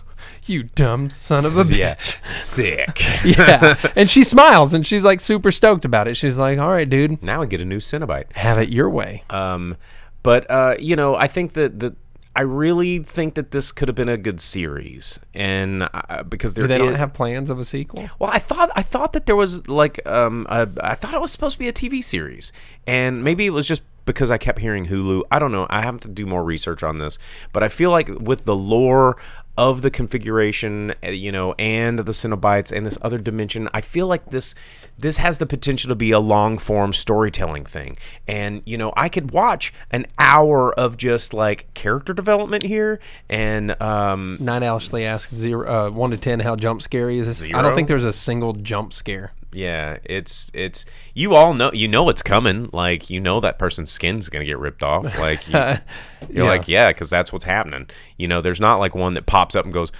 [0.46, 1.94] "You dumb son of a bitch." yeah
[2.24, 3.76] sick yeah.
[3.96, 6.16] And she smiles and she's like super stoked about it.
[6.16, 8.32] She's like, "All right, dude, now I get a new Cenobite.
[8.32, 9.76] have it your way." Um,
[10.22, 11.96] but uh, you know, I think that the
[12.38, 16.78] I really think that this could have been a good series, and uh, because they
[16.78, 18.08] don't have plans of a sequel?
[18.20, 21.32] Well, I thought I thought that there was like um a, I thought it was
[21.32, 22.52] supposed to be a TV series,
[22.86, 25.22] and maybe it was just because I kept hearing Hulu.
[25.32, 25.66] I don't know.
[25.68, 27.18] I have to do more research on this,
[27.52, 29.16] but I feel like with the lore
[29.58, 34.06] of the configuration, uh, you know, and the Cenobites and this other dimension, I feel
[34.06, 34.54] like this
[34.96, 37.96] this has the potential to be a long form storytelling thing.
[38.28, 43.80] And you know, I could watch an hour of just like character development here, and
[43.82, 47.44] um, Night Ashley asks zero, uh, one to ten how jump scary is this?
[47.52, 49.32] I don't think there's a single jump scare.
[49.52, 50.84] Yeah, it's it's
[51.14, 52.68] you all know you know it's coming.
[52.72, 55.04] Like you know that person's skin's gonna get ripped off.
[55.18, 56.50] Like you, you're Yeah.
[56.50, 57.88] like yeah, because that's what's happening.
[58.16, 59.90] You know, there's not like one that pops up and goes,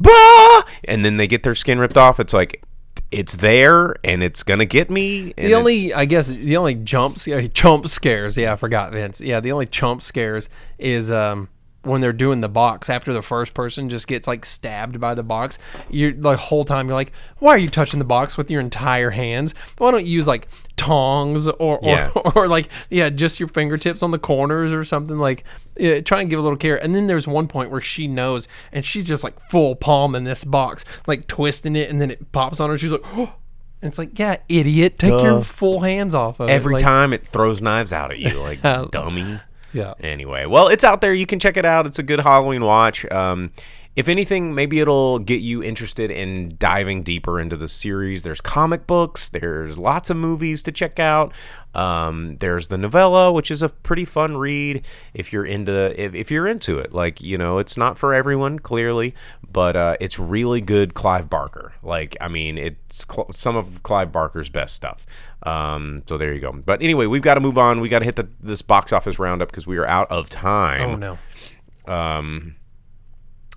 [0.00, 2.20] bah, and then they get their skin ripped off.
[2.20, 2.62] It's like
[3.10, 5.32] it's there and it's gonna get me.
[5.36, 8.36] The only, I guess, the only jump, sca- chump scares.
[8.36, 9.20] Yeah, I forgot Vince.
[9.20, 10.48] Yeah, the only chump scares
[10.78, 11.48] is um,
[11.88, 15.22] when they're doing the box after the first person just gets like stabbed by the
[15.22, 15.58] box.
[15.90, 19.10] You're the whole time you're like, why are you touching the box with your entire
[19.10, 19.54] hands?
[19.78, 22.10] Why don't you use like tongs or or, Yeah.
[22.34, 25.44] or like yeah, just your fingertips on the corners or something like.
[25.76, 26.76] Yeah, try and give a little care.
[26.82, 30.24] And then there's one point where she knows, and she's just like full palm in
[30.24, 32.78] this box, like twisting it, and then it pops on her.
[32.78, 33.04] She's like.
[33.80, 36.52] And it's like, yeah, idiot, take your full hands off of it.
[36.52, 38.60] every Like, time it throws knives out at you, like
[38.90, 39.38] dummy.
[39.72, 39.94] Yeah.
[40.00, 41.14] Anyway, well, it's out there.
[41.14, 41.86] You can check it out.
[41.86, 43.04] It's a good Halloween watch.
[43.10, 43.52] Um,
[43.98, 48.22] if anything, maybe it'll get you interested in diving deeper into the series.
[48.22, 49.28] There's comic books.
[49.28, 51.34] There's lots of movies to check out.
[51.74, 56.30] Um, there's the novella, which is a pretty fun read if you're into if, if
[56.30, 56.94] you're into it.
[56.94, 59.16] Like you know, it's not for everyone clearly,
[59.50, 60.94] but uh, it's really good.
[60.94, 61.72] Clive Barker.
[61.82, 65.06] Like I mean, it's cl- some of Clive Barker's best stuff.
[65.44, 66.52] Um, so there you go.
[66.52, 67.80] But anyway, we've got to move on.
[67.80, 70.90] We got to hit the, this box office roundup because we are out of time.
[70.90, 71.18] Oh no.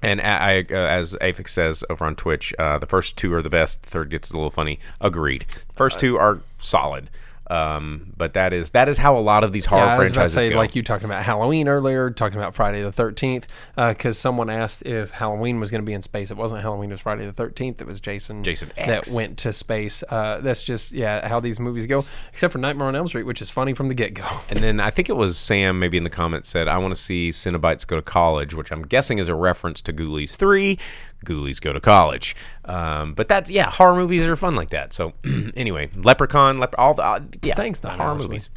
[0.04, 3.44] And I, I, uh, as Aphex says over on Twitch, uh, the first two are
[3.44, 3.84] the best.
[3.84, 4.80] The third gets a little funny.
[5.00, 5.46] Agreed.
[5.74, 7.10] First two are solid.
[7.52, 10.12] Um, but that is that is how a lot of these horror Yeah, I was
[10.12, 10.56] about to franchises say, go.
[10.56, 13.46] like you talking about Halloween earlier, talking about Friday the Thirteenth,
[13.76, 16.32] because someone asked if Halloween was going to be in space.
[16.32, 17.82] It wasn't Halloween; it was Friday the Thirteenth.
[17.82, 18.44] It was Jason.
[18.44, 20.02] Jason that went to space.
[20.08, 22.06] Uh, that's just yeah how these movies go.
[22.32, 24.26] Except for Nightmare on Elm Street, which is funny from the get go.
[24.50, 27.02] And then I think it was Sam, maybe in the comments, said, I want to
[27.02, 30.78] see Cenobites go to college, which I'm guessing is a reference to Ghoulies 3.
[31.26, 32.36] Ghoulies go to college.
[32.66, 34.94] Um, but that's, yeah, horror movies are fun like that.
[34.94, 35.14] So,
[35.56, 38.50] anyway, Leprechaun, Lep- all the, uh, yeah, Thanks, the horror movies.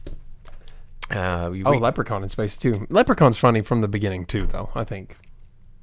[1.11, 2.87] Uh, we, Oh, we- Leprechaun in space too.
[2.91, 4.71] Leprechaun's funny from the beginning too, though.
[4.75, 5.17] I think.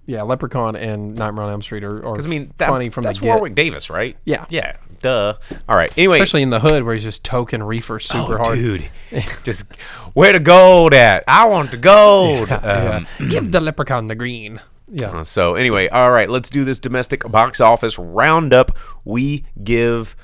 [0.08, 3.20] Yeah, Leprechaun and Nightmare on Elm Street are, are I mean, that, funny from that's
[3.20, 3.36] the get.
[3.36, 4.18] Warwick Davis, right?
[4.26, 4.46] Yeah.
[4.50, 5.36] yeah, duh.
[5.70, 5.96] All right.
[5.96, 8.58] Anyway, Especially in the hood where he's just toking reefer super oh, hard.
[8.58, 8.90] dude,
[9.44, 9.74] just
[10.14, 11.24] where the gold at?
[11.28, 12.52] I want the gold.
[12.52, 13.28] Um, Yeah.
[13.30, 14.60] Give the leprechaun the green.
[14.92, 15.20] Yeah.
[15.20, 18.78] Uh, So anyway, all right, let's do this domestic box office roundup.
[19.06, 20.16] We give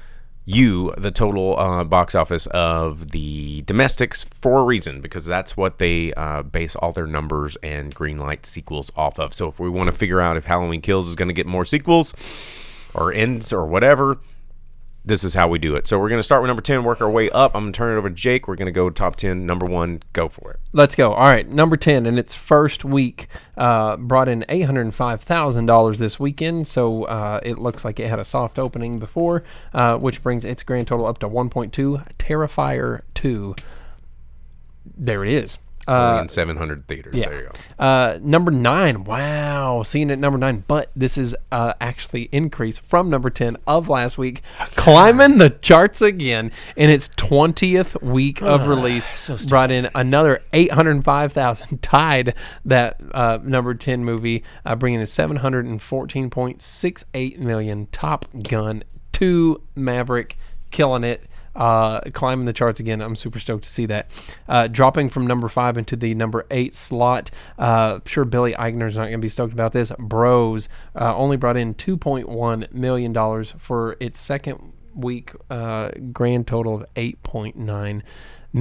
[0.44, 5.78] you the total uh, box office of the domestics for a reason because that's what
[5.78, 9.34] they uh, base all their numbers and greenlight sequels off of.
[9.34, 11.66] So if we want to figure out if Halloween Kills is going to get more
[11.66, 12.14] sequels
[12.94, 14.20] or ends or whatever,
[15.08, 15.88] this is how we do it.
[15.88, 17.56] So we're going to start with number 10, work our way up.
[17.56, 18.48] I'm going to turn it over to Jake.
[18.48, 20.60] We're going to go top 10, number one, go for it.
[20.74, 21.14] Let's go.
[21.14, 25.66] All right, number ten in its first week uh, brought in eight hundred five thousand
[25.66, 26.68] dollars this weekend.
[26.68, 29.44] So uh, it looks like it had a soft opening before,
[29.74, 32.02] uh, which brings its grand total up to one point two.
[32.20, 33.56] Terrifier two.
[34.86, 35.58] There it is.
[35.88, 37.16] Only Uh, in 700 theaters.
[37.16, 37.30] yeah.
[37.30, 37.84] There you go.
[37.84, 39.04] Uh, number nine.
[39.04, 43.88] Wow, seeing it number nine, but this is uh, actually increase from number ten of
[43.90, 44.42] last week,
[44.76, 49.18] climbing the charts again in its twentieth week of release.
[49.20, 52.34] So brought in another eight hundred five thousand, tied
[52.66, 57.40] that uh, number ten movie, uh, bringing in seven hundred and fourteen point six eight
[57.40, 57.88] million.
[57.92, 58.84] Top Gun
[59.14, 60.38] two Maverick,
[60.72, 61.24] killing it
[61.58, 63.02] uh, climbing the charts again.
[63.02, 64.10] I'm super stoked to see that.
[64.48, 67.32] Uh, dropping from number five into the number eight slot.
[67.58, 69.92] Uh, sure, Billy Eichner's not going to be stoked about this.
[70.00, 76.94] Bros uh, only brought in $2.1 million for its second week uh, grand total of
[76.96, 78.02] 8.9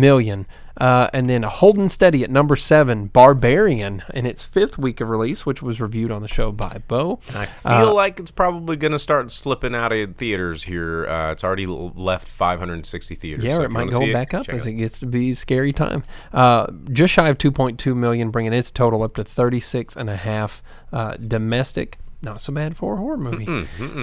[0.01, 0.47] million.
[0.79, 5.47] Uh, and then holding steady at number seven, Barbarian, in its fifth week of release,
[5.47, 7.19] which was reviewed on the show by Bo.
[7.35, 11.07] I feel like it's probably going to start slipping out of theaters here.
[11.09, 13.45] Uh, it's already left 560 theaters.
[13.45, 16.03] Yeah, so it might go back up as it it gets to be scary time.
[16.31, 20.63] Uh, just shy of 2.2 million, bringing its total up to 36 and a half
[20.93, 21.99] uh, domestic.
[22.27, 23.47] Not so bad for a horror movie.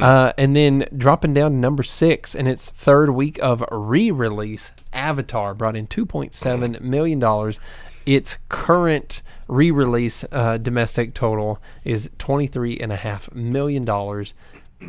[0.02, 5.54] Uh, and then dropping down to number six in its third week of re-release, Avatar
[5.54, 7.60] brought in 2.7 million dollars.
[8.06, 14.34] Its current re-release uh, domestic total is 23 and a half million dollars.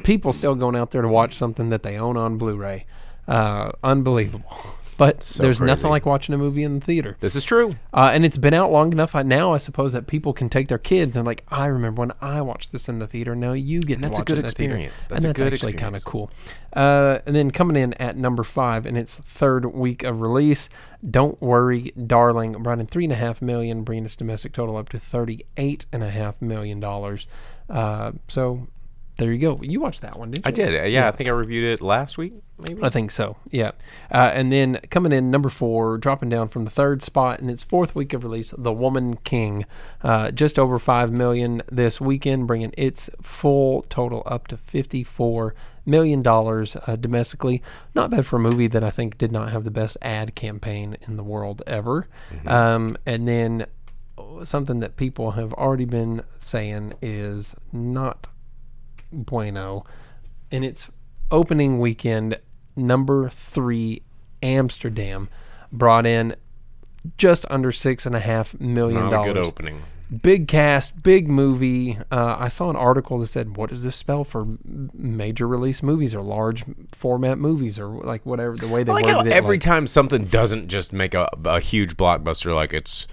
[0.04, 2.86] People still going out there to watch something that they own on Blu-ray.
[3.26, 4.56] Uh, unbelievable.
[4.96, 5.70] But So there's crazy.
[5.70, 7.16] nothing like watching a movie in the theater.
[7.20, 7.76] This is true.
[7.92, 10.78] Uh, and it's been out long enough now, I suppose, that people can take their
[10.78, 13.34] kids and like, I remember when I watched this in the theater.
[13.34, 15.06] Now you get to that's a watch good it in the experience.
[15.06, 16.30] That's and a that's good actually kind of cool.
[16.72, 20.68] Uh, and then coming in at number five in its third week of release,
[21.08, 24.88] "Don't Worry, Darling," brought in three and a half million, bringing its domestic total up
[24.88, 27.26] to thirty-eight and a half million dollars.
[27.70, 28.66] Uh, so
[29.16, 29.60] there you go.
[29.62, 30.48] You watched that one, didn't you?
[30.48, 30.80] I did.
[30.80, 32.34] Uh, Yeah, I think I reviewed it last week.
[32.58, 32.82] Maybe.
[32.84, 33.36] I think so.
[33.50, 33.72] Yeah.
[34.12, 37.64] Uh, and then coming in number four, dropping down from the third spot in its
[37.64, 39.66] fourth week of release, The Woman King,
[40.02, 45.54] uh, just over five million this weekend, bringing its full total up to fifty-four
[45.84, 47.60] million dollars uh, domestically.
[47.94, 50.96] Not bad for a movie that I think did not have the best ad campaign
[51.08, 52.06] in the world ever.
[52.46, 53.66] Um, and then
[54.44, 58.28] something that people have already been saying is not
[59.14, 59.84] bueno.
[60.50, 60.90] In its
[61.30, 62.38] opening weekend,
[62.76, 64.02] number three,
[64.42, 65.28] Amsterdam,
[65.72, 66.36] brought in
[67.18, 69.82] just under six and a half million a good opening.
[70.22, 71.98] Big cast, big movie.
[72.12, 74.46] Uh, I saw an article that said, "What does this spell for
[74.92, 76.62] major release movies or large
[76.92, 79.86] format movies or like whatever the way they I like worded it?" every like- time
[79.86, 83.08] something doesn't just make a, a huge blockbuster, like it's,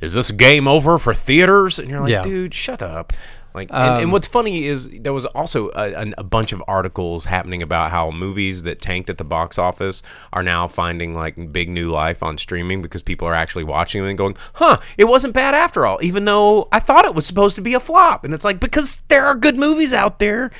[0.00, 1.78] is this game over for theaters?
[1.78, 2.22] And you're like, Yeah.
[2.22, 3.12] Dude, shut up.
[3.54, 7.24] Like, and, and um, what's funny is there was also a, a bunch of articles
[7.24, 11.68] happening about how movies that tanked at the box office are now finding like big
[11.68, 15.34] new life on streaming because people are actually watching them and going, huh, it wasn't
[15.34, 18.24] bad after all, even though I thought it was supposed to be a flop.
[18.24, 20.50] And it's like, because there are good movies out there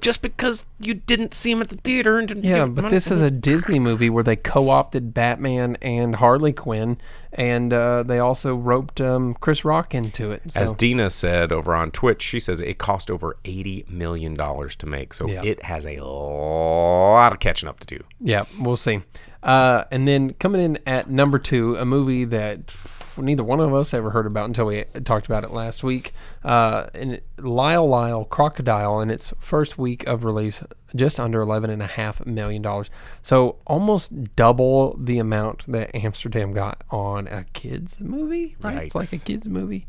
[0.00, 2.94] just because you didn't see him at the theater and didn't Yeah, give but money
[2.94, 6.98] this is a Disney movie where they co-opted Batman and Harley Quinn,
[7.32, 10.42] and uh, they also roped um, Chris Rock into it.
[10.52, 10.60] So.
[10.60, 14.86] As Dina said over on Twitch, she says it cost over eighty million dollars to
[14.86, 15.42] make, so Yeah.
[15.44, 18.04] it has a lot of catching up to do.
[18.20, 19.02] Yeah, we'll see.
[19.42, 22.70] Uh, and then coming in at number two, a movie that
[23.18, 26.12] neither one of us ever heard about until we talked about it last week.
[26.44, 30.62] Uh, and Lyle Lyle Crocodile in its first week of release,
[30.94, 32.90] just under eleven and a half million dollars.
[33.22, 38.56] So almost double the amount that Amsterdam got on a kids movie.
[38.60, 39.86] Right, it's like a kids movie.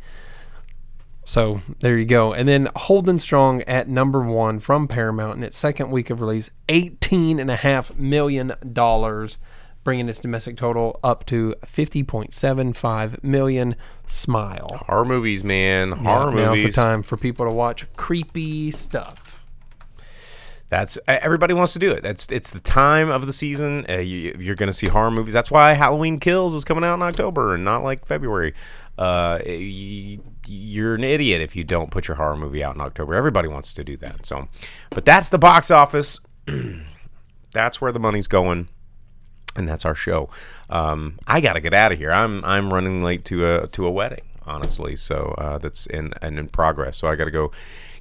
[1.27, 2.31] So there you go.
[2.33, 6.49] And then Holding Strong at number one from Paramount in its second week of release,
[6.69, 8.53] $18.5 million,
[9.87, 13.73] bringing its domestic total up to 50.75 million.
[14.05, 14.83] Smile.
[14.85, 16.63] Horror movies, man, horror Now's movies.
[16.65, 19.45] the time for people to watch creepy stuff.
[20.67, 22.03] That's everybody wants to do it.
[22.03, 23.85] That's it's the time of the season.
[23.87, 25.33] Uh, you, you're going to see horror movies.
[25.33, 28.53] That's why Halloween Kills is coming out in October and not like February.
[28.97, 30.19] Uh, y-
[30.49, 33.15] you're an idiot if you don't put your horror movie out in October.
[33.15, 34.25] Everybody wants to do that.
[34.25, 34.49] So,
[34.89, 36.19] but that's the box office.
[37.53, 38.67] that's where the money's going.
[39.57, 40.29] And that's our show.
[40.69, 42.11] Um, I got to get out of here.
[42.11, 44.95] I'm I'm running late to a to a wedding, honestly.
[44.95, 46.97] So uh, that's in and in progress.
[46.97, 47.51] So I got to go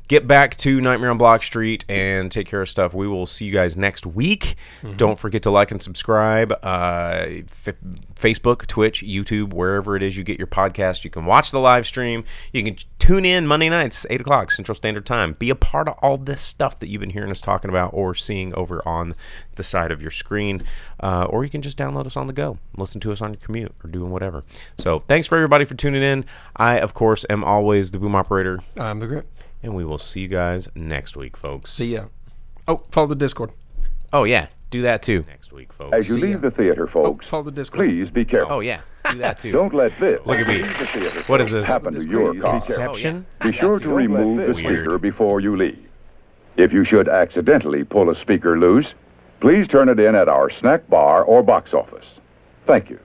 [0.08, 2.94] get back to Nightmare on Block Street and take care of stuff.
[2.94, 4.56] We will see you guys next week.
[4.96, 6.52] Don't forget to like and subscribe.
[6.62, 7.74] Uh, f-
[8.14, 11.04] Facebook, Twitch, YouTube, wherever it is you get your podcast.
[11.04, 12.24] You can watch the live stream.
[12.52, 15.34] You can tune in Monday nights, eight o'clock Central Standard Time.
[15.34, 18.14] Be a part of all this stuff that you've been hearing us talking about or
[18.14, 19.14] seeing over on
[19.56, 20.62] the side of your screen.
[21.00, 23.40] Uh, or you can just download us on the go, listen to us on your
[23.40, 24.44] commute or doing whatever.
[24.78, 26.24] So thanks for everybody for tuning in.
[26.56, 29.26] I, of course, am always the boom operator, I'm the grip.
[29.66, 31.72] And we will see you guys next week, folks.
[31.72, 32.04] See ya.
[32.68, 33.50] Oh, follow the Discord.
[34.12, 35.92] Oh yeah, do that too next week, folks.
[35.94, 37.88] As you leave the theater, folks, oh, follow the Discord.
[37.88, 38.54] please be careful.
[38.56, 39.52] Oh yeah, do that too.
[39.60, 40.62] Don't let this Look at me.
[40.62, 41.66] leave the theater, What is this?
[41.66, 42.54] happen to your car.
[42.54, 43.26] Inception.
[43.42, 44.78] Be sure to remove the Weird.
[44.80, 45.78] speaker before you leave.
[46.56, 48.94] If you should accidentally pull a speaker loose,
[49.40, 52.06] please turn it in at our snack bar or box office.
[52.66, 52.98] Thank you.